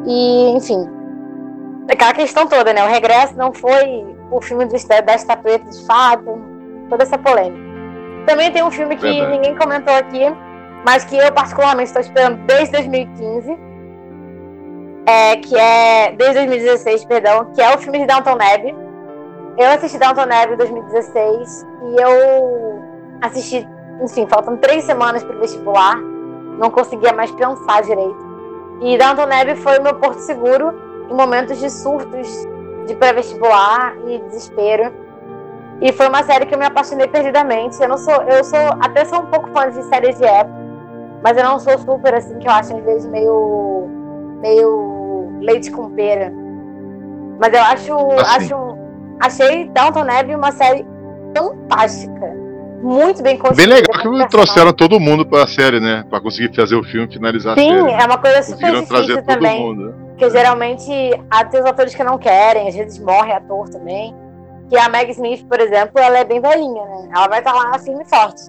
[0.06, 0.88] E, enfim,
[1.90, 2.84] aquela questão toda, né?
[2.84, 6.40] O regresso não foi o filme do, da estatueta de fato,
[6.88, 7.60] toda essa polêmica.
[8.24, 9.32] Também tem um filme que Verdade.
[9.32, 10.32] ninguém comentou aqui,
[10.86, 13.71] mas que eu particularmente estou esperando desde 2015
[15.06, 18.74] é, que é desde 2016, perdão, que é o filme de Downton Abbey.
[19.58, 22.82] Eu assisti Downton Abbey em 2016 e eu
[23.20, 23.68] assisti,
[24.02, 25.96] enfim, faltam três semanas para o vestibular,
[26.58, 28.32] não conseguia mais pensar direito.
[28.80, 30.72] E Downton Abbey foi o meu porto seguro
[31.10, 32.28] em momentos de surtos
[32.86, 34.92] de pré-vestibular e desespero.
[35.80, 37.80] E foi uma série que eu me apaixonei perdidamente.
[37.82, 40.56] Eu não sou, eu sou até sou um pouco fã de séries de época,
[41.22, 43.88] mas eu não sou super assim que eu acho às vezes meio
[44.40, 44.91] meio
[45.42, 46.32] leite com pera.
[47.40, 48.10] Mas eu acho.
[48.20, 48.52] Assim.
[48.52, 48.78] acho
[49.20, 50.84] achei Downton Abbey uma série
[51.36, 52.32] fantástica.
[52.82, 53.74] Muito bem construída.
[53.74, 56.04] Bem legal que trouxeram todo mundo para a série, né?
[56.10, 57.90] Para conseguir fazer o filme finalizar Sim, a série.
[57.90, 59.60] Sim, é uma coisa super difícil também.
[59.60, 59.94] Mundo.
[60.08, 60.86] Porque geralmente
[61.50, 64.14] tem os atores que não querem, às vezes morre ator também.
[64.68, 67.08] Que a Meg Smith, por exemplo, ela é bem velhinha, né?
[67.14, 68.42] Ela vai estar lá na filme forte.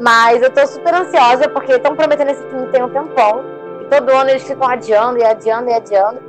[0.00, 3.53] Mas eu tô super ansiosa porque estão prometendo esse filme tem um tempão.
[3.90, 6.20] Todo ano eles ficam adiando e adiando e adiando.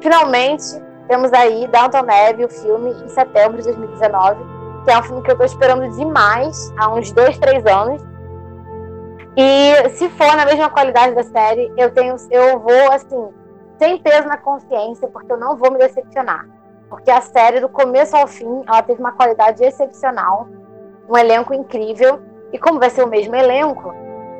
[0.00, 4.40] Finalmente, temos aí Downton Abbey, o filme, em setembro de 2019,
[4.84, 8.02] que é um filme que eu tô esperando demais, há uns dois, três anos.
[9.36, 13.28] E se for na mesma qualidade da série, eu tenho, eu vou assim,
[13.78, 16.46] sem peso na consciência, porque eu não vou me decepcionar.
[16.88, 20.48] Porque a série, do começo ao fim, ela teve uma qualidade excepcional,
[21.08, 22.20] um elenco incrível.
[22.52, 23.92] E como vai ser o mesmo elenco,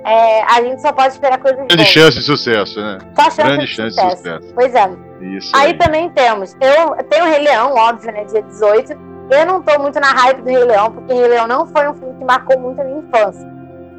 [0.05, 1.89] é, a gente só pode esperar coisas Grande boas.
[1.89, 2.99] chance de sucesso, né?
[3.17, 4.11] Só chance Grande de chance sucesso.
[4.11, 4.55] de sucesso.
[4.55, 4.91] Pois é.
[5.21, 8.93] Isso aí, aí, também temos, eu tenho o Rei Leão, óbvio, né, dia 18.
[9.31, 11.95] Eu não tô muito na hype do Rei Leão, porque Rei Leão não foi um
[11.95, 13.51] filme que marcou muito a minha infância.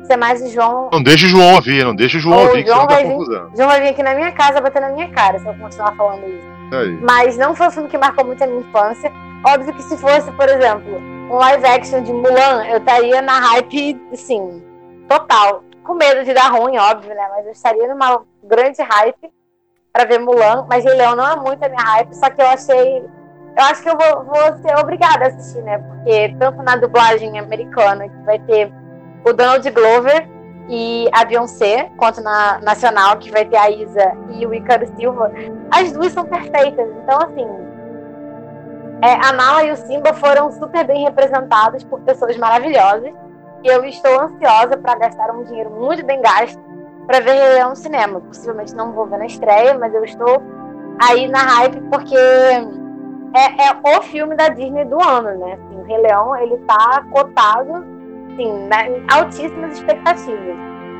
[0.04, 0.90] Isso é mais o João.
[0.94, 3.58] Não deixa o João ouvir, não deixa o João ouvir, que João vai tá vir,
[3.58, 6.28] João vai vir aqui na minha casa bater na minha cara se eu continuar falando
[6.28, 6.48] isso.
[6.72, 7.00] Aí.
[7.02, 9.12] Mas não foi um filme que marcou muito a minha infância.
[9.44, 11.00] Óbvio que se fosse, por exemplo,
[11.32, 14.62] um live action de Mulan, eu estaria na hype, assim,
[15.10, 17.28] total com medo de dar ruim, óbvio, né?
[17.30, 19.32] Mas eu estaria numa grande hype
[19.94, 20.66] para ver Mulan.
[20.68, 23.06] Mas Rei Leão não é muito a minha hype, só que eu achei
[23.58, 25.78] eu acho que eu vou, vou ser obrigada a assistir, né?
[25.78, 28.70] Porque tanto na dublagem americana, que vai ter
[29.26, 30.28] o Donald Glover
[30.68, 35.32] e a Beyoncé, quanto na nacional, que vai ter a Isa e o Icaro Silva,
[35.72, 36.90] as duas são perfeitas.
[37.02, 37.48] Então, assim,
[39.02, 43.14] é, a Nala e o Simba foram super bem representados por pessoas maravilhosas.
[43.66, 46.62] E eu estou ansiosa para gastar um dinheiro muito bem gasto
[47.08, 48.22] para ver Rei Leão no cinema.
[48.22, 50.40] Possivelmente não vou ver na estreia, mas eu estou
[51.02, 55.54] aí na hype porque é, é o filme da Disney do ano, né?
[55.54, 57.84] Assim, o Rei Leão ele tá cotado
[58.32, 60.56] assim, na, altíssimas expectativas.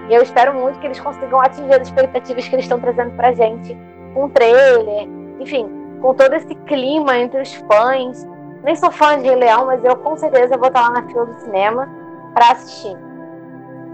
[0.10, 3.32] E eu espero muito que eles consigam atingir as expectativas que eles estão trazendo pra
[3.32, 3.78] gente
[4.16, 5.08] com um trailer,
[5.40, 5.70] enfim,
[6.02, 8.28] com todo esse clima entre os fãs.
[8.64, 11.28] Nem sou fã de Rei Leão, mas eu com certeza vou estar lá na fila
[11.28, 12.05] do cinema
[12.36, 12.96] para assistir.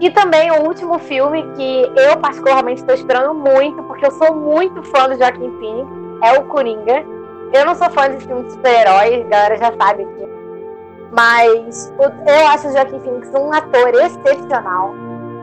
[0.00, 4.82] E também o último filme que eu particularmente estou esperando muito, porque eu sou muito
[4.82, 5.88] fã do Joaquim Phoenix,
[6.22, 7.04] é o Coringa.
[7.54, 10.28] Eu não sou fã de filmes de super-heróis, galera já sabe aqui.
[11.12, 14.92] Mas eu acho o Joaquim Phoenix um ator excepcional.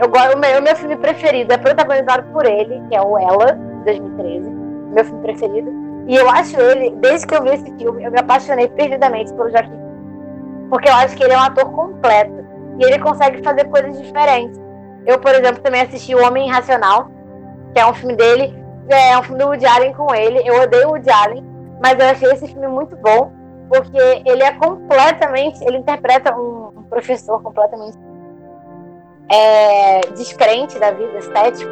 [0.01, 3.53] Eu, o, meu, o meu filme preferido é protagonizado por ele, que é o Ela,
[3.53, 4.49] de 2013.
[4.49, 5.71] Meu filme preferido.
[6.07, 9.49] E eu acho ele, desde que eu vi esse filme, eu me apaixonei perdidamente pelo
[9.51, 9.79] Joaquim
[10.69, 12.38] Porque eu acho que ele é um ator completo.
[12.79, 14.59] E ele consegue fazer coisas diferentes.
[15.05, 17.09] Eu, por exemplo, também assisti O Homem Irracional,
[17.73, 18.57] que é um filme dele.
[18.89, 20.41] É um filme do Woody Allen com ele.
[20.45, 21.45] Eu odeio o Woody Allen,
[21.81, 23.39] mas eu achei esse filme muito bom
[23.69, 27.97] porque ele é completamente, ele interpreta um, um professor completamente
[29.31, 31.71] é, descrente da vida, estético,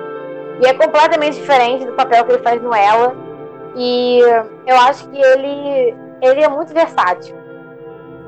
[0.62, 3.16] e é completamente diferente do papel que ele faz no Ela.
[3.76, 4.20] E
[4.66, 7.36] eu acho que ele, ele é muito versátil.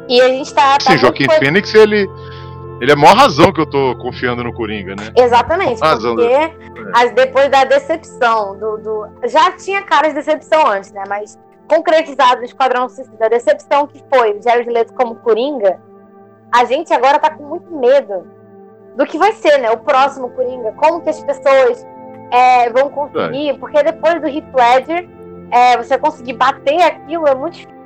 [0.07, 0.77] E a gente tá.
[0.77, 1.35] tá Sim, Joaquim foi...
[1.35, 2.07] Fênix, ele.
[2.81, 5.11] Ele é a maior razão que eu tô confiando no Coringa, né?
[5.15, 6.53] Exatamente, razão porque é.
[6.95, 9.07] as, depois da decepção do, do.
[9.25, 11.03] Já tinha cara de decepção antes, né?
[11.07, 11.37] Mas
[11.67, 15.79] concretizado no Esquadrão Suicida, a decepção que foi o Jared Leto como Coringa,
[16.51, 18.25] a gente agora tá com muito medo
[18.95, 19.69] do que vai ser, né?
[19.71, 21.85] O próximo Coringa, como que as pessoas
[22.31, 23.53] é, vão conseguir, é.
[23.57, 25.09] porque depois do Heath Ledger,
[25.51, 27.79] é, você conseguir bater aquilo é muito difícil.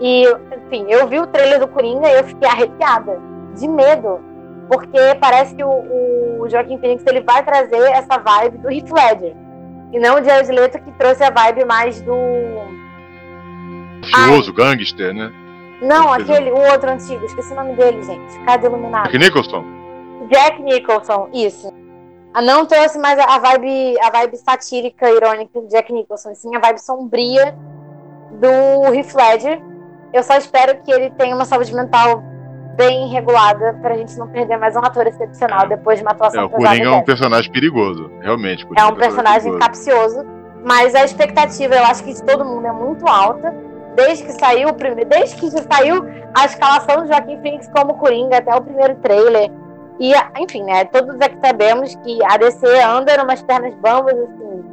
[0.00, 3.20] E, enfim, eu vi o trailer do Coringa e eu fiquei arrepiada,
[3.54, 4.20] de medo,
[4.68, 9.34] porque parece que o, o Joaquim Phoenix ele vai trazer essa vibe do Heath Ledger,
[9.92, 12.14] e não o Jared Leto que trouxe a vibe mais do
[14.12, 15.32] mafioso, gangster, né?
[15.80, 18.38] Não, aquele, o outro antigo, esqueci o nome dele, gente.
[18.44, 19.04] Cadê Iluminado?
[19.04, 19.64] Jack Nicholson.
[20.30, 21.72] Jack Nicholson, isso.
[22.32, 26.58] Ah, não trouxe mais a vibe, a vibe satírica, irônica do Jack Nicholson, sim a
[26.58, 27.56] vibe sombria
[28.32, 29.62] do Heath Ledger.
[30.12, 32.22] Eu só espero que ele tenha uma saúde mental
[32.76, 36.44] bem regulada pra gente não perder mais um ator excepcional depois de uma atuação é,
[36.44, 38.66] O Coringa é um personagem perigoso, realmente.
[38.76, 40.24] É um é personagem capcioso,
[40.64, 43.54] mas a expectativa, eu acho que de todo mundo é muito alta
[43.94, 48.38] desde que saiu o primeiro, desde que saiu a escalação do Joaquim Phoenix como Coringa
[48.38, 49.50] até o primeiro trailer.
[50.00, 54.64] E, enfim, né, todos aqui sabemos que a DC anda umas pernas bambas, assim,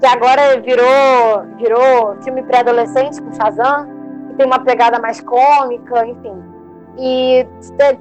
[0.00, 3.86] que agora virou, virou filme pré-adolescente com Shazam,
[4.28, 6.51] que tem uma pegada mais cômica, enfim.
[6.98, 7.46] E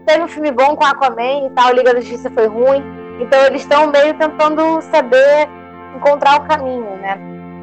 [0.05, 2.83] teve um filme bom com Aquaman e tal, Liga da Justiça foi ruim.
[3.19, 5.47] Então eles estão meio tentando saber
[5.95, 7.17] encontrar o caminho, né?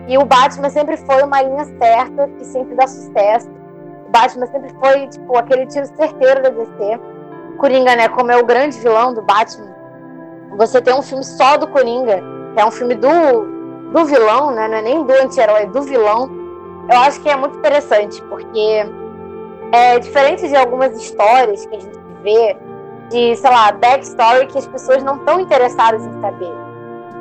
[0.06, 3.48] E o Batman sempre foi uma linha certa, que sempre dá sucesso.
[4.06, 7.00] O Batman sempre foi, tipo, aquele tiro certeiro da DC.
[7.58, 9.74] Coringa, né, como é o grande vilão do Batman.
[10.56, 12.22] Você tem um filme só do Coringa,
[12.54, 13.08] que é um filme do,
[13.92, 16.30] do vilão, né, não é nem do anti-herói, é do vilão.
[16.90, 18.86] Eu acho que é muito interessante, porque
[19.72, 22.56] é diferente de algumas histórias que a gente vê,
[23.10, 26.68] de, sei lá, backstory que as pessoas não estão interessadas em saber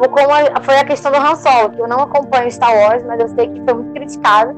[0.05, 3.27] como foi a questão do Han Solo, que eu não acompanho Star Wars, mas eu
[3.29, 4.53] sei que foi muito criticado,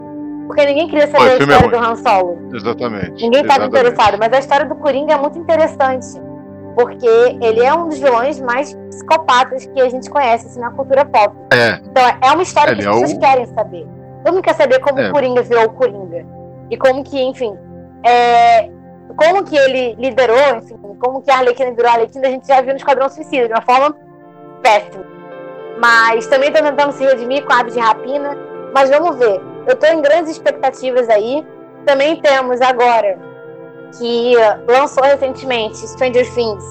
[0.48, 2.38] porque ninguém queria saber a história é do Han Solo.
[2.54, 3.24] Exatamente.
[3.24, 6.08] Ninguém estava interessado, mas a história do Coringa é muito interessante,
[6.76, 7.08] porque
[7.42, 11.36] ele é um dos vilões mais psicopatas que a gente conhece assim, na cultura pop.
[11.54, 11.80] É.
[11.86, 13.20] Então é uma história ele que as é pessoas o...
[13.20, 13.88] querem saber.
[14.24, 15.10] Todo mundo quer saber como é.
[15.10, 16.26] o Coringa virou o Coringa.
[16.70, 17.58] E como que, enfim,
[18.04, 18.70] é...
[19.16, 22.62] como que ele liderou, enfim, como que a Arlequina virou a Arlequina, a gente já
[22.62, 23.96] viu no Esquadrão Suicida, de uma forma
[24.62, 25.06] péssima.
[25.80, 28.38] Mas também estou tentando se redimir com a ave de rapina.
[28.74, 29.42] Mas vamos ver.
[29.66, 31.46] Eu estou em grandes expectativas aí.
[31.86, 33.18] Também temos agora
[33.98, 34.34] que
[34.68, 36.64] lançou recentemente Stranger Things,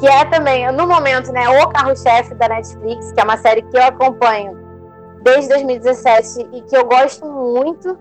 [0.00, 3.76] que é também, no momento, né, o carro-chefe da Netflix, que é uma série que
[3.76, 4.56] eu acompanho
[5.22, 7.98] desde 2017 e que eu gosto muito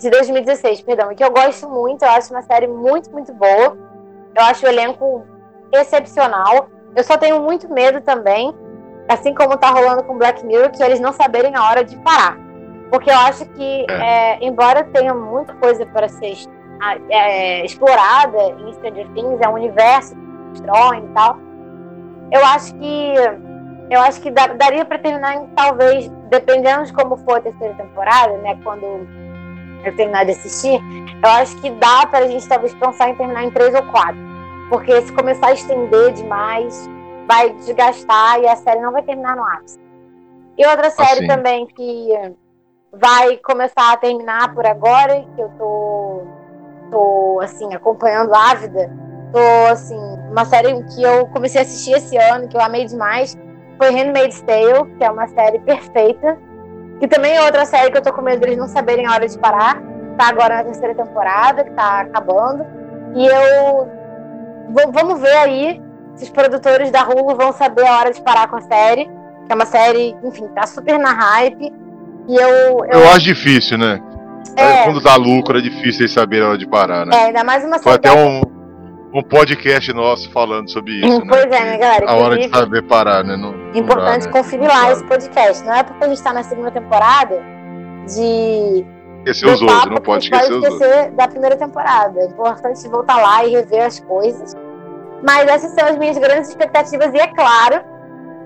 [0.00, 3.76] de 2016, perdão, e que eu gosto muito, eu acho uma série muito, muito boa.
[4.34, 5.24] Eu acho o elenco
[5.72, 6.68] excepcional.
[6.96, 8.54] Eu só tenho muito medo também
[9.10, 12.38] Assim como tá rolando com Black Mirror, que eles não saberem a hora de parar.
[12.92, 14.38] Porque eu acho que, é.
[14.40, 16.36] Embora tenha muita coisa para ser
[17.10, 20.14] é, explorada em Stranger Things, é um universo
[20.54, 21.36] que e tal,
[22.32, 23.14] eu acho que
[23.90, 28.36] eu acho que daria para terminar em, talvez, dependendo de como for a terceira temporada,
[28.38, 28.86] né, quando
[29.84, 30.80] eu terminar de assistir,
[31.22, 34.18] eu acho que dá para a gente talvez pensar em terminar em três ou quatro.
[34.68, 36.88] Porque se começar a estender demais,
[37.26, 39.78] vai desgastar e a série não vai terminar no ápice.
[40.56, 41.26] E outra série assim.
[41.26, 42.10] também que
[42.92, 46.22] vai começar a terminar por agora, que eu tô,
[46.90, 48.90] tô assim, acompanhando ávida.
[49.32, 49.98] Tô, assim,
[50.30, 53.38] uma série que eu comecei a assistir esse ano, que eu amei demais,
[53.78, 56.38] foi Handmaid's Tale, que é uma série perfeita.
[57.00, 59.26] Que também é outra série que eu tô com medo deles não saberem a hora
[59.26, 59.80] de parar.
[60.18, 62.66] Tá agora na terceira temporada, que tá acabando.
[63.16, 63.88] E eu.
[64.92, 65.82] vamos ver aí
[66.14, 69.06] se os produtores da Hulu vão saber a hora de parar com a série.
[69.46, 71.72] Que é uma série, enfim, tá super na hype.
[72.28, 72.84] E eu.
[72.84, 74.00] Eu, eu acho difícil, né?
[74.56, 74.84] É.
[74.84, 77.16] Quando dá lucro é difícil eles saberem a hora de parar, né?
[77.16, 77.82] É, ainda mais uma série.
[77.82, 78.59] Foi até um
[79.12, 81.22] um podcast nosso falando sobre isso.
[81.26, 81.58] Pois né?
[81.58, 82.10] é, né, galera?
[82.10, 83.36] A hora de saber parar, né?
[83.36, 84.32] Não, importante dá, né?
[84.32, 85.64] conferir lá esse podcast.
[85.64, 87.42] Não é porque a gente está na segunda temporada
[88.06, 88.86] de.
[89.26, 92.20] Esquecer os outros, não pode esquecer, pode esquecer da primeira temporada.
[92.20, 94.56] É importante voltar lá e rever as coisas.
[95.22, 97.84] Mas essas são as minhas grandes expectativas, e é claro,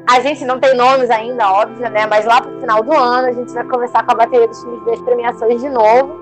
[0.08, 2.06] a gente não tem nomes ainda, óbvio, né?
[2.06, 4.84] Mas lá pro final do ano a gente vai começar com a bateria dos filmes
[4.84, 6.18] das premiações de novo,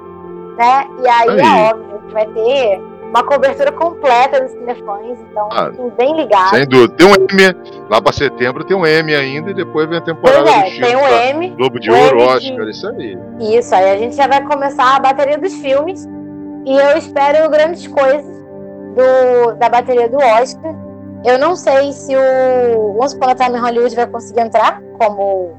[0.59, 0.87] né?
[1.02, 1.40] E aí, aí.
[1.40, 6.57] é óbvio que vai ter uma cobertura completa dos Cinefãs, então ah, bem ligado.
[6.57, 6.94] Sem dúvida.
[6.94, 7.57] Tem um M,
[7.90, 10.87] lá para setembro tem um M ainda e depois vem a temporada pois é, do
[10.87, 11.07] tem um?
[11.07, 11.51] M.
[11.51, 12.70] Globo de Ouro, Oscar, de...
[12.70, 13.18] isso aí.
[13.38, 16.09] Isso, aí a gente já vai começar a bateria dos filmes
[16.64, 18.35] e eu espero grandes coisas
[18.96, 20.75] do, da bateria do Oscar.
[21.22, 25.55] Eu não sei se o Once Upon a Time Hollywood vai conseguir entrar como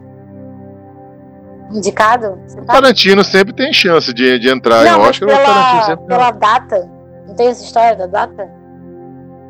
[1.71, 2.39] indicado.
[2.57, 5.29] O Tarantino sempre tem chance de, de entrar não, em Oscar.
[5.29, 6.89] Pela, pela data,
[7.27, 8.49] não tem essa história da data?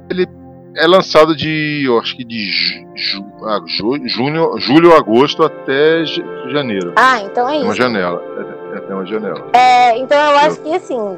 [0.09, 0.27] Ele
[0.75, 2.49] é lançado de, eu acho que de
[2.95, 6.03] ju, ah, ju, junho, julho, agosto até
[6.51, 6.93] janeiro.
[6.95, 7.59] Ah, então é isso.
[7.59, 8.21] Tem uma janela.
[8.38, 9.49] É, é, tem uma janela.
[9.53, 11.17] É, então eu acho que assim,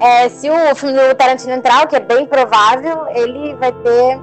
[0.00, 4.20] é, se o filme do Tarantino entrar, o que é bem provável, ele vai ter,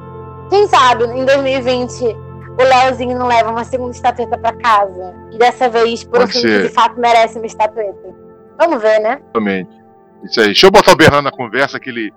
[0.49, 2.27] quem sabe, em 2020
[2.59, 5.13] o Leozinho não leva uma segunda estatueta para casa.
[5.31, 6.61] E dessa vez, por Pode um filme ser.
[6.63, 8.15] que de fato merece uma estatueta.
[8.57, 9.19] Vamos ver, né?
[9.21, 9.86] Exatamente.
[10.23, 10.47] Isso aí.
[10.47, 12.13] Deixa eu botar o Bernardo na conversa, que ele.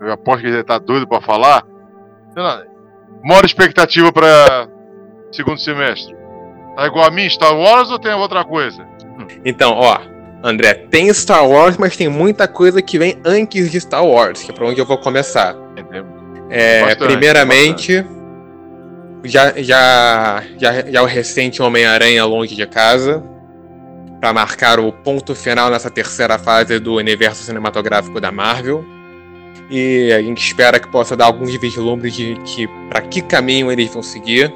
[0.00, 1.64] Eu aposto que ele tá doido pra falar.
[3.24, 4.68] Maior expectativa pra
[5.32, 6.14] segundo semestre.
[6.76, 8.86] Tá igual a mim, Star Wars ou tem outra coisa?
[9.44, 9.98] Então, ó,
[10.42, 14.50] André, tem Star Wars, mas tem muita coisa que vem antes de Star Wars, que
[14.50, 15.56] é pra onde eu vou começar.
[16.50, 18.06] É, bastante, primeiramente,
[19.24, 23.24] já, já, já, já o recente Homem-Aranha Longe de Casa,
[24.20, 28.84] para marcar o ponto final nessa terceira fase do universo cinematográfico da Marvel.
[29.70, 33.92] E a gente espera que possa dar alguns vislumbres de que para que caminho eles
[33.92, 34.52] vão seguir.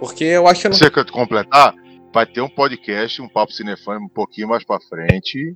[0.00, 0.76] Porque eu acho que não.
[0.76, 1.74] Você quer completar?
[2.12, 5.54] Vai ter um podcast, um papo cinefã um pouquinho mais para frente,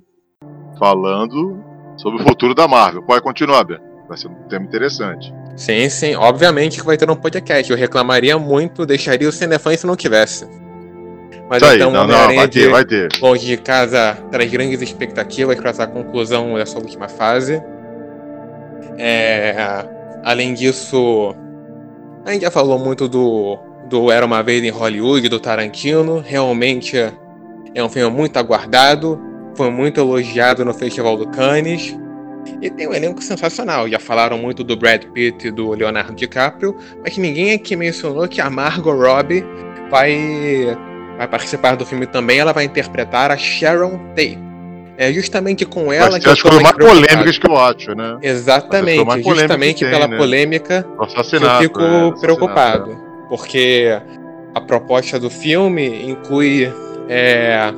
[0.77, 1.63] falando
[1.97, 3.01] sobre o futuro da Marvel.
[3.03, 3.79] Pode continuar, Ben.
[4.07, 5.33] Vai ser um tema interessante.
[5.55, 6.15] Sim, sim.
[6.15, 7.71] Obviamente que vai ter um podcast.
[7.71, 10.47] Eu reclamaria muito, deixaria o Cinefã se não tivesse.
[11.53, 13.09] Mas Isso então, não, não, vai ter, vai ter.
[13.21, 17.61] Longe de casa traz grandes expectativas para essa conclusão dessa última fase.
[18.97, 19.85] É,
[20.23, 21.35] além disso,
[22.25, 26.23] a gente já falou muito do, do Era Uma Vez em Hollywood, do Tarantino.
[26.25, 26.97] Realmente
[27.75, 29.21] é um filme muito aguardado,
[29.55, 31.95] foi muito elogiado no Festival do Cannes.
[32.63, 33.87] E tem um elenco sensacional.
[33.87, 38.41] Já falaram muito do Brad Pitt e do Leonardo DiCaprio, mas ninguém aqui mencionou que
[38.41, 39.45] a Margot Robbie
[39.91, 40.75] vai
[41.17, 44.39] vai participar do filme também, ela vai interpretar a Sharon Tate.
[44.95, 48.17] É justamente com ela Mas que eu tô mais, mais polêmicas que eu acho, né?
[48.21, 50.17] Exatamente, justamente tem, pela né?
[50.17, 50.85] polêmica
[51.29, 52.91] que eu fico é, preocupado.
[52.91, 53.27] É.
[53.27, 53.99] Porque
[54.53, 56.71] a proposta do filme inclui
[57.09, 57.73] é,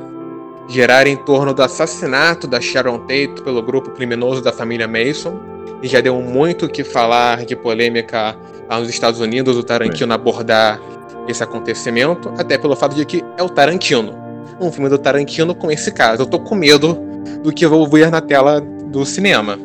[0.68, 5.40] gerar em torno do assassinato da Sharon Tate pelo grupo criminoso da família Mason.
[5.82, 8.36] E já deu muito o que falar de polêmica
[8.68, 10.80] nos Estados Unidos, o Tarantino abordar
[11.28, 14.14] esse acontecimento, até pelo fato de que é o Tarantino.
[14.60, 16.22] Um filme do Tarantino com esse caso.
[16.22, 16.94] Eu tô com medo
[17.42, 19.58] do que vou ver na tela do cinema.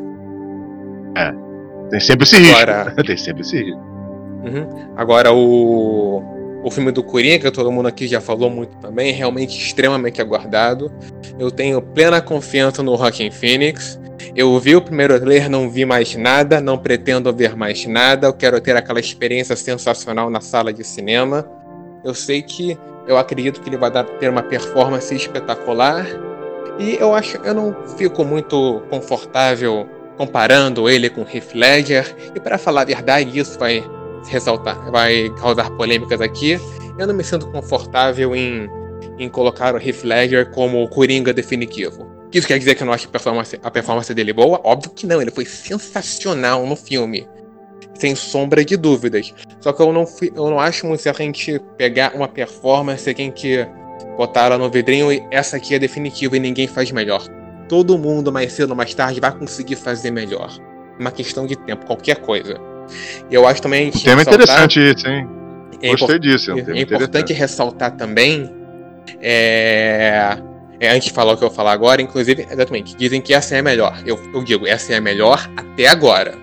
[1.16, 1.34] É.
[1.89, 2.59] Tem sempre esse risco.
[2.59, 2.95] Agora...
[3.05, 3.80] tem sempre esse risco.
[4.43, 4.68] Uhum.
[4.95, 6.24] Agora, o...
[6.64, 10.91] o filme do Coringa, todo mundo aqui já falou muito também, realmente extremamente aguardado.
[11.38, 13.99] Eu tenho plena confiança no Rockin' Phoenix.
[14.34, 18.27] Eu vi o primeiro trailer, não vi mais nada, não pretendo ver mais nada.
[18.27, 21.45] Eu quero ter aquela experiência sensacional na sala de cinema.
[22.03, 22.77] Eu sei que
[23.07, 26.05] Eu acredito que ele vai dar, ter uma performance espetacular.
[26.79, 32.15] E eu acho, eu não fico muito confortável comparando ele com Heath Ledger.
[32.36, 33.84] E para falar a verdade, isso vai
[34.29, 36.59] ressaltar, vai causar polêmicas aqui.
[36.97, 38.69] Eu não me sinto confortável em,
[39.17, 42.11] em colocar o Heath Ledger como o Coringa definitivo.
[42.34, 44.61] Isso quer dizer que eu não acho a performance, a performance dele boa?
[44.63, 47.27] Óbvio que não, ele foi sensacional no filme.
[47.93, 49.34] Sem sombra de dúvidas.
[49.59, 50.05] Só que eu não,
[50.36, 53.67] eu não acho muito certo a gente pegar uma performance e quem que
[54.17, 57.21] botar ela no vidrinho e essa aqui é definitiva e ninguém faz melhor.
[57.67, 60.51] Todo mundo, mais cedo ou mais tarde, vai conseguir fazer melhor.
[60.99, 62.59] Uma questão de tempo, qualquer coisa.
[63.29, 63.89] Eu acho também.
[63.89, 65.27] O tema é interessante isso, hein?
[65.82, 66.51] É Gostei disso.
[66.51, 68.53] É, é importante ressaltar também.
[69.19, 70.51] É, é,
[70.89, 73.59] antes de falar o que eu vou falar agora, inclusive, exatamente, dizem que essa é
[73.59, 74.01] a melhor.
[74.05, 76.38] Eu, eu digo, essa é a melhor até agora.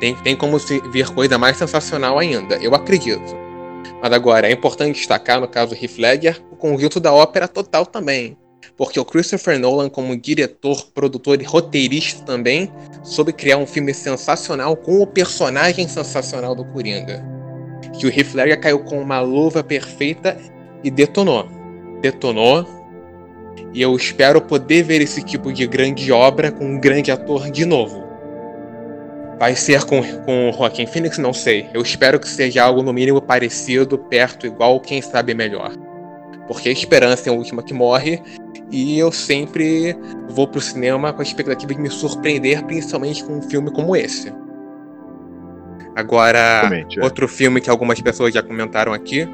[0.00, 3.36] Tem, tem como se vir coisa mais sensacional ainda, eu acredito.
[4.00, 7.84] Mas agora, é importante destacar, no caso do Heath Ledger, o conjunto da ópera total
[7.84, 8.36] também.
[8.76, 12.72] Porque o Christopher Nolan, como diretor, produtor e roteirista também,
[13.02, 17.24] soube criar um filme sensacional com o personagem sensacional do Coringa.
[17.98, 20.36] Que o Heath Ledger caiu com uma luva perfeita
[20.84, 21.48] e detonou.
[22.00, 22.64] Detonou,
[23.72, 27.64] e eu espero poder ver esse tipo de grande obra com um grande ator de
[27.64, 28.06] novo.
[29.38, 31.18] Vai ser com, com o Joaquim Phoenix?
[31.18, 31.68] Não sei.
[31.72, 35.72] Eu espero que seja algo no mínimo parecido, perto, igual, quem sabe melhor.
[36.48, 38.20] Porque a esperança é a última que morre
[38.70, 39.96] e eu sempre
[40.28, 44.32] vou pro cinema com a expectativa de me surpreender, principalmente com um filme como esse.
[45.94, 47.04] Agora, é.
[47.04, 49.28] outro filme que algumas pessoas já comentaram aqui: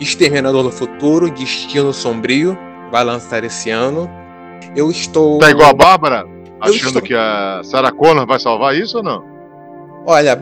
[0.00, 2.58] Exterminador do Futuro, Destino Sombrio
[2.90, 4.08] vai lançar esse ano.
[4.74, 5.38] Eu estou.
[5.38, 6.26] Tá igual a Bárbara?
[6.60, 7.02] Achando estou...
[7.02, 9.24] que a Sarah Connor vai salvar isso ou não?
[10.06, 10.38] Olha,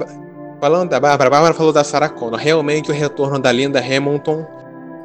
[0.61, 2.38] falando da Bárbara, a Bárbara falou da Sarah Connor.
[2.38, 4.47] Realmente o retorno da Linda Hamilton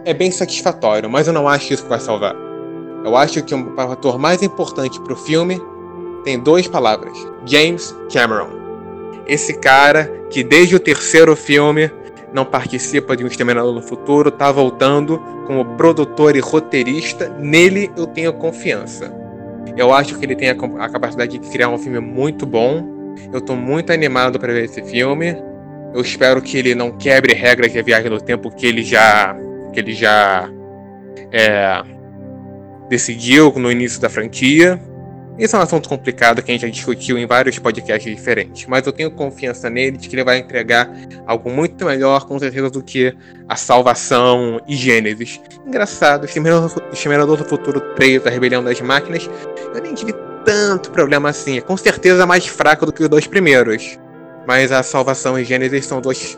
[0.06, 2.36] é bem satisfatório, mas eu não acho isso que vai salvar.
[3.04, 5.62] Eu acho que o fator mais importante para o filme
[6.24, 8.50] tem duas palavras: James Cameron.
[9.26, 11.92] Esse cara que desde o terceiro filme
[12.34, 15.18] não participa de um Exterminador no Futuro, tá voltando
[15.48, 17.30] como produtor e roteirista.
[17.40, 19.14] Nele eu tenho confiança.
[19.76, 23.16] Eu acho que ele tem a, a capacidade de criar um filme muito bom.
[23.32, 25.36] Eu tô muito animado para ver esse filme.
[25.94, 29.36] Eu espero que ele não quebre regras de viagem no tempo que ele já
[29.74, 30.50] que ele já
[31.32, 31.84] é,
[32.90, 34.80] decidiu no início da franquia.
[35.40, 38.86] Esse é um assunto complicado que a gente já discutiu em vários podcasts diferentes, mas
[38.86, 40.92] eu tenho confiança nele de que ele vai entregar
[41.26, 43.16] algo muito melhor, com certeza, do que
[43.48, 45.40] a salvação e Gênesis.
[45.66, 49.30] Engraçado, Exterminador do Futuro 3, A Rebelião das Máquinas,
[49.74, 50.14] eu nem tive
[50.44, 51.58] tanto problema assim.
[51.58, 53.98] É com certeza mais fraco do que os dois primeiros.
[54.46, 56.38] Mas a salvação e Gênesis são dois,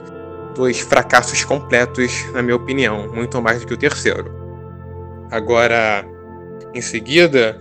[0.56, 4.32] dois fracassos completos, na minha opinião, muito mais do que o terceiro.
[5.32, 6.06] Agora,
[6.72, 7.58] em seguida,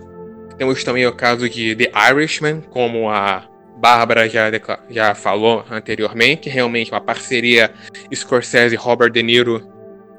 [0.61, 3.45] temos também o caso de The Irishman, como a
[3.77, 4.43] Bárbara já,
[4.91, 6.51] já falou anteriormente.
[6.51, 7.71] Realmente, uma parceria
[8.13, 9.67] Scorsese e Robert De Niro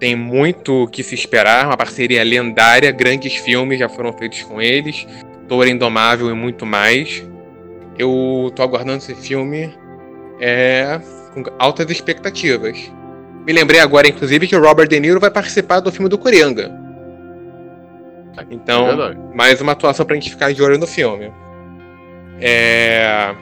[0.00, 1.66] tem muito que se esperar.
[1.66, 5.06] Uma parceria lendária, grandes filmes já foram feitos com eles.
[5.46, 7.24] Touro Indomável e muito mais.
[7.96, 9.72] Eu tô aguardando esse filme
[10.40, 11.00] é,
[11.32, 12.90] com altas expectativas.
[13.46, 16.81] Me lembrei agora, inclusive, que o Robert De Niro vai participar do filme do Coringa.
[18.50, 18.86] Então,
[19.34, 21.32] mais uma atuação pra gente ficar de olho no filme.
[22.40, 23.34] É...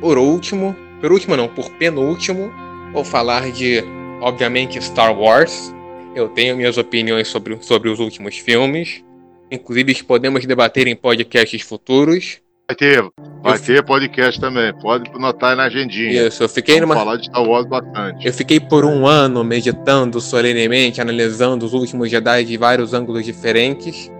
[0.00, 2.52] Por último, por último não, por penúltimo,
[2.92, 3.82] vou falar de,
[4.20, 5.72] obviamente, Star Wars.
[6.14, 9.04] Eu tenho minhas opiniões sobre, sobre os últimos filmes.
[9.50, 12.40] Inclusive, podemos debater em podcasts futuros.
[12.72, 13.02] Vai ter,
[13.42, 14.72] vai eu ter podcast também.
[14.80, 16.28] Pode notar na agendinha.
[16.28, 17.04] Isso, eu fiquei Vamos numa.
[17.04, 18.26] falar de Star Wars bastante.
[18.26, 24.10] Eu fiquei por um ano meditando solenemente, analisando os últimos Jedi de vários ângulos diferentes.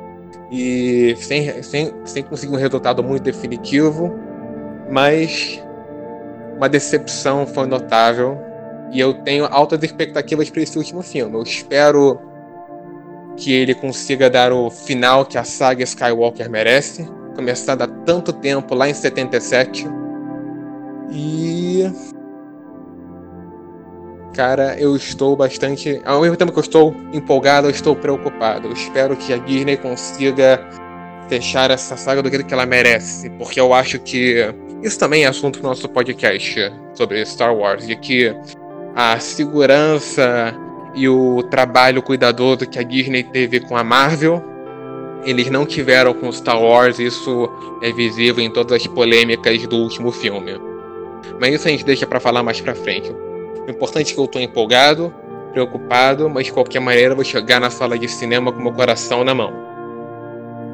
[0.50, 4.14] E sem, sem, sem conseguir um resultado muito definitivo.
[4.90, 5.62] Mas
[6.56, 8.38] uma decepção foi notável.
[8.92, 11.34] E eu tenho altas expectativas para esse último filme.
[11.36, 12.20] Eu espero
[13.34, 18.74] que ele consiga dar o final que a saga Skywalker merece começada há tanto tempo,
[18.74, 19.86] lá em 77.
[21.10, 21.90] E.
[24.34, 26.00] Cara, eu estou bastante.
[26.04, 28.68] Ao mesmo tempo que eu estou empolgado, eu estou preocupado.
[28.68, 30.60] Eu espero que a Disney consiga
[31.28, 33.28] fechar essa saga do jeito que ela merece.
[33.30, 34.54] Porque eu acho que.
[34.82, 37.86] Isso também é assunto do nosso podcast sobre Star Wars.
[37.86, 38.34] De que
[38.94, 40.54] a segurança
[40.94, 44.51] e o trabalho cuidadoso que a Disney teve com a Marvel
[45.24, 47.48] eles não tiveram com Star Wars, isso
[47.82, 50.52] é visível em todas as polêmicas do último filme.
[51.40, 53.10] Mas isso a gente deixa para falar mais pra frente.
[53.66, 55.14] O importante é que eu tô empolgado,
[55.52, 59.34] preocupado, mas de qualquer maneira vou chegar na sala de cinema com meu coração na
[59.34, 59.52] mão.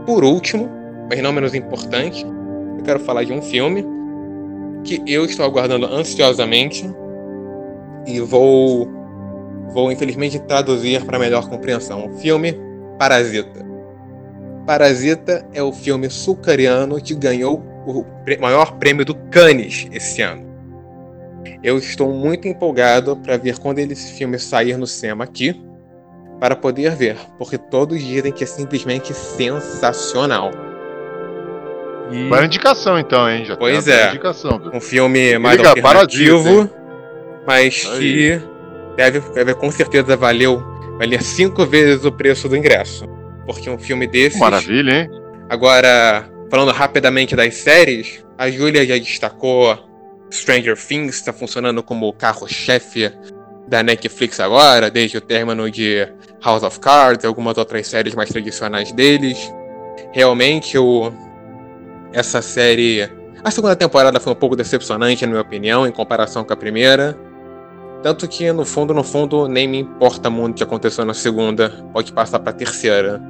[0.07, 0.71] Por último,
[1.11, 2.25] mas não menos importante,
[2.79, 3.85] eu quero falar de um filme
[4.85, 6.89] que eu estou aguardando ansiosamente
[8.07, 8.89] e vou
[9.71, 12.07] vou infelizmente traduzir para melhor compreensão.
[12.07, 12.59] O filme
[12.99, 13.68] Parasita.
[14.69, 18.05] Parasita é o filme sul-coreano que ganhou o
[18.39, 20.47] maior prêmio do Cannes esse ano.
[21.63, 25.59] Eu estou muito empolgado para ver quando esse filme sair no cinema aqui,
[26.39, 30.51] para poder ver, porque todos dizem que é simplesmente sensacional.
[32.11, 32.29] E...
[32.45, 33.47] Indicação então, hein?
[33.47, 34.11] Já pois é.
[34.11, 36.69] Indicação, um filme mais Liga, alternativo,
[37.47, 38.39] mas que
[38.99, 40.63] deve, deve com certeza valeu,
[40.99, 43.09] valer cinco vezes o preço do ingresso.
[43.49, 44.39] Porque um filme desse.
[44.39, 45.11] Maravilha, hein?
[45.49, 49.79] Agora, falando rapidamente das séries, a Júlia já destacou
[50.31, 53.11] Stranger Things, está funcionando como carro-chefe
[53.67, 56.07] da Netflix agora, desde o término de
[56.45, 59.39] House of Cards e algumas outras séries mais tradicionais deles.
[60.13, 61.11] Realmente, o,
[62.13, 63.09] essa série.
[63.43, 67.19] A segunda temporada foi um pouco decepcionante, na minha opinião, em comparação com a primeira.
[68.03, 71.71] Tanto que, no fundo, no fundo, nem me importa muito o que aconteceu na segunda.
[71.95, 73.21] Pode passar pra terceira.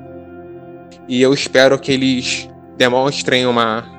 [1.09, 3.97] E eu espero que eles demonstrem uma.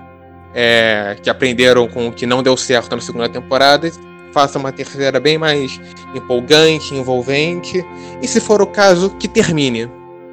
[0.54, 3.88] É, que aprenderam com o que não deu certo na segunda temporada
[4.32, 5.80] façam uma terceira bem mais
[6.14, 7.84] empolgante, envolvente.
[8.22, 9.90] E se for o caso, que termine.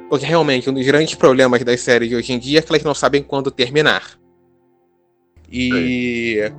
[0.09, 2.83] Porque realmente um dos grandes problemas das séries de hoje em dia é que elas
[2.83, 4.03] não sabem quando terminar.
[5.51, 6.51] E.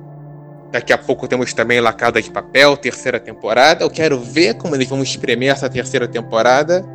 [0.71, 3.83] Daqui a pouco temos também La Casa de Papel, terceira temporada.
[3.83, 6.85] Eu quero ver como eles vão espremer essa terceira temporada.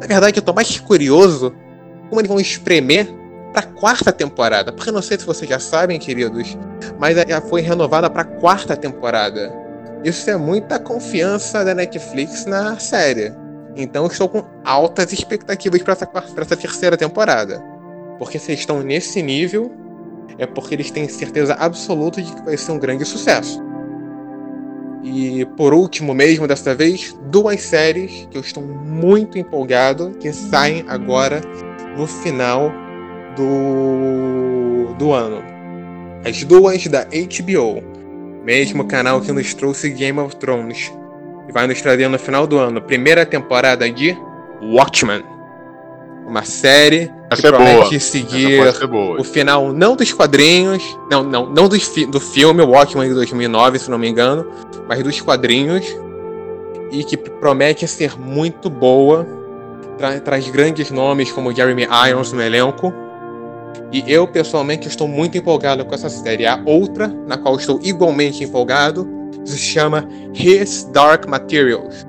[0.00, 1.54] Na verdade, eu tô mais curioso
[2.10, 3.08] como eles vão espremer
[3.52, 4.72] pra quarta temporada.
[4.72, 6.58] Porque não sei se vocês já sabem, queridos,
[6.98, 9.52] mas já foi renovada pra quarta temporada.
[10.04, 13.32] Isso é muita confiança da Netflix na série.
[13.76, 17.62] Então estou com altas expectativas para essa, pra essa terceira temporada.
[18.18, 19.72] Porque se estão nesse nível,
[20.38, 23.62] é porque eles têm certeza absoluta de que vai ser um grande sucesso.
[25.02, 30.84] E por último, mesmo dessa vez, duas séries que eu estou muito empolgado que saem
[30.88, 31.40] agora
[32.00, 32.72] no final
[33.36, 35.42] do, do ano.
[36.24, 37.82] As duas da HBO,
[38.42, 40.90] mesmo canal que nos trouxe Game of Thrones,
[41.46, 44.16] e vai nos trazer no final do ano, primeira temporada de
[44.62, 45.22] Watchmen
[46.26, 48.00] uma série Essa que é promete boa.
[48.00, 48.60] seguir
[49.18, 51.76] o final não dos quadrinhos, não, não, não do,
[52.06, 54.46] do filme Watchmen de 2009, se não me engano,
[54.88, 55.84] mas dos quadrinhos
[56.92, 59.26] e que promete ser muito boa,
[60.00, 62.92] tra traz grandes nomes como Jeremy Irons no elenco.
[63.92, 66.46] E eu pessoalmente estou muito empolgado com essa série.
[66.46, 69.06] A outra, na qual estou igualmente empolgado,
[69.44, 72.06] se chama His Dark Materials.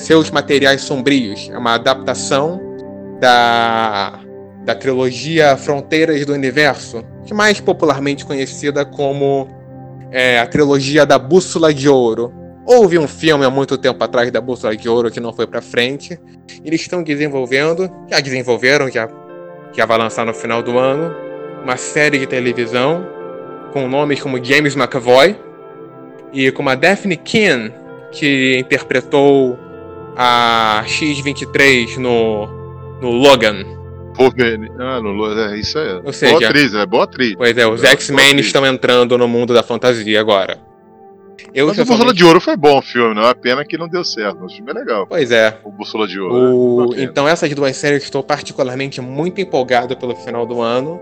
[0.00, 1.50] Seus materiais sombrios.
[1.52, 2.60] É uma adaptação
[3.20, 4.18] da,
[4.64, 9.48] da trilogia Fronteiras do Universo, que mais popularmente conhecida como
[10.10, 12.32] é, a trilogia da Bússola de Ouro.
[12.66, 15.62] Houve um filme há muito tempo atrás da Bússola de Ouro que não foi para
[15.62, 16.18] frente.
[16.64, 19.08] Eles estão desenvolvendo, já desenvolveram, já,
[19.72, 21.14] já vai lançar no final do ano,
[21.62, 23.06] uma série de televisão
[23.72, 25.36] com nomes como James McAvoy
[26.32, 27.72] e como a Daphne Keane,
[28.12, 29.58] que interpretou
[30.16, 32.60] a X-23 no
[33.00, 33.64] no Logan.
[34.78, 36.00] Ah, no Logan, é isso aí.
[36.04, 37.34] Ou seja, boa atriz, é boa atriz.
[37.36, 40.58] Pois é, os X-Men estão entrando no mundo da fantasia agora.
[41.54, 43.88] Eu, Mas o Bússola de Ouro foi bom o filme, não é pena que não
[43.88, 44.44] deu certo.
[44.44, 45.06] O filme é legal.
[45.06, 45.58] Pois é.
[45.64, 46.90] O Bússola de Ouro.
[46.90, 46.94] O...
[46.94, 51.00] É então essas duas séries estou particularmente muito empolgado pelo final do ano.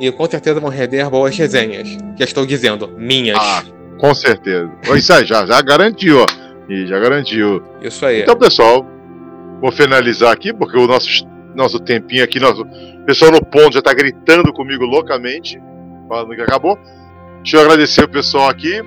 [0.00, 1.88] E com certeza vão render boas resenhas.
[2.16, 3.38] Já estou dizendo, minhas.
[3.40, 3.64] Ah,
[3.98, 4.70] com certeza.
[4.94, 6.24] Isso aí, já, já garantiu.
[6.68, 7.62] E já garantiu.
[7.82, 8.22] Isso aí.
[8.22, 8.86] Então, pessoal,
[9.60, 11.08] Vou finalizar aqui, porque o nosso,
[11.54, 12.64] nosso tempinho aqui, nosso
[13.04, 15.60] pessoal no ponto já está gritando comigo loucamente,
[16.08, 16.78] falando que acabou.
[17.42, 18.80] Deixa eu agradecer o pessoal aqui.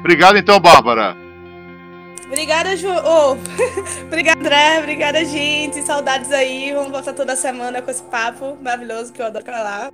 [0.00, 1.16] Obrigado então, Bárbara.
[2.26, 2.88] Obrigada, Ju.
[2.88, 3.36] Oh.
[4.06, 4.78] obrigada, André.
[4.80, 5.82] Obrigada, gente.
[5.82, 6.72] Saudades aí.
[6.72, 9.90] Vamos voltar toda semana com esse papo maravilhoso que eu adoro falar.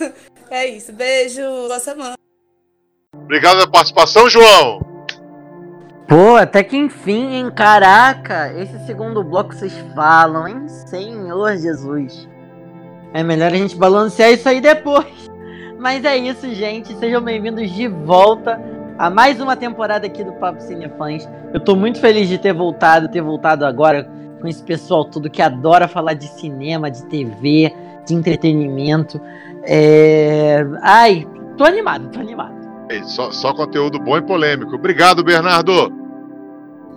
[0.50, 0.92] é isso.
[0.92, 1.42] Beijo.
[1.42, 2.14] Boa semana.
[3.14, 4.80] Obrigado pela participação, João.
[6.08, 7.50] Pô, até que enfim, hein?
[7.54, 10.68] Caraca, esse segundo bloco vocês falam, hein?
[10.68, 12.28] Senhor Jesus.
[13.12, 15.28] É melhor a gente balancear isso aí depois.
[15.78, 16.96] Mas é isso, gente.
[16.96, 21.28] Sejam bem-vindos de volta a mais uma temporada aqui do Papo Cinefãs.
[21.52, 24.08] Eu tô muito feliz de ter voltado, ter voltado agora
[24.40, 27.72] com esse pessoal todo que adora falar de cinema, de TV,
[28.06, 29.20] de entretenimento.
[29.64, 30.64] É...
[30.82, 31.26] Ai,
[31.56, 32.54] tô animado, tô animado.
[33.04, 34.74] Só, só conteúdo bom e polêmico.
[34.74, 35.92] Obrigado, Bernardo.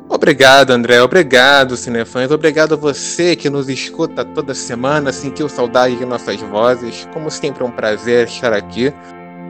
[0.07, 1.01] Obrigado, André.
[1.01, 2.31] Obrigado, Cinefãs.
[2.31, 7.07] Obrigado a você que nos escuta toda semana, sentiu saudade de nossas vozes.
[7.13, 8.91] Como sempre, é um prazer estar aqui,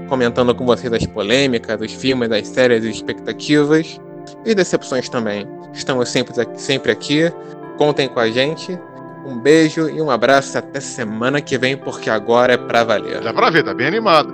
[0.09, 4.01] comentando com vocês as polêmicas, os filmes, as séries, as expectativas
[4.45, 5.47] e decepções também.
[5.71, 7.31] Estamos sempre, sempre aqui.
[7.77, 8.77] Contem com a gente.
[9.25, 13.21] Um beijo e um abraço até semana que vem, porque agora é pra valer.
[13.21, 14.33] Dá pra ver, tá bem animado.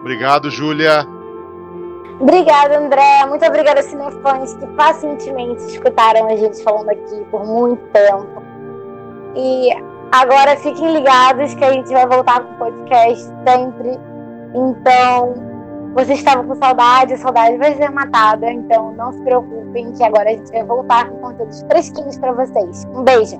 [0.00, 1.06] Obrigado, Júlia.
[2.20, 3.26] Obrigada, André.
[3.26, 8.42] Muito obrigada, cinefãs, que pacientemente escutaram a gente falando aqui por muito tempo.
[9.36, 9.70] E
[10.12, 14.11] agora fiquem ligados que a gente vai voltar com o podcast sempre.
[14.54, 15.34] Então,
[15.94, 18.50] vocês estavam com saudade, a saudade vai ser matada.
[18.50, 22.84] Então, não se preocupem que agora a gente vai voltar com conteúdos fresquinhos para vocês.
[22.94, 23.38] Um beijo.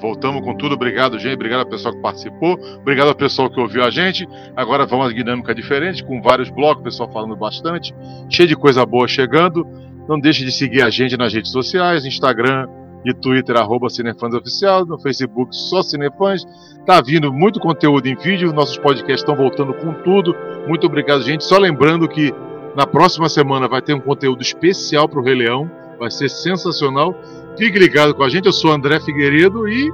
[0.00, 0.74] Voltamos com tudo.
[0.74, 1.34] Obrigado, gente.
[1.34, 2.58] Obrigado ao pessoal que participou.
[2.78, 4.28] Obrigado ao pessoal que ouviu a gente.
[4.56, 7.94] Agora vamos uma dinâmica diferente, com vários blocos, o pessoal falando bastante.
[8.28, 9.64] Cheio de coisa boa chegando.
[10.08, 12.66] Não deixe de seguir a gente nas redes sociais, Instagram
[13.04, 16.44] e Twitter, arroba Cinefãs Oficial, no Facebook só Cinefãs.
[16.86, 20.34] Tá vindo muito conteúdo em vídeo, nossos podcasts estão voltando com tudo.
[20.66, 21.44] Muito obrigado, gente.
[21.44, 22.32] Só lembrando que
[22.76, 25.70] na próxima semana vai ter um conteúdo especial para o Rei Leão.
[25.98, 27.14] Vai ser sensacional.
[27.56, 29.90] Fique ligado com a gente, eu sou André Figueiredo e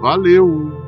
[0.00, 0.83] valeu!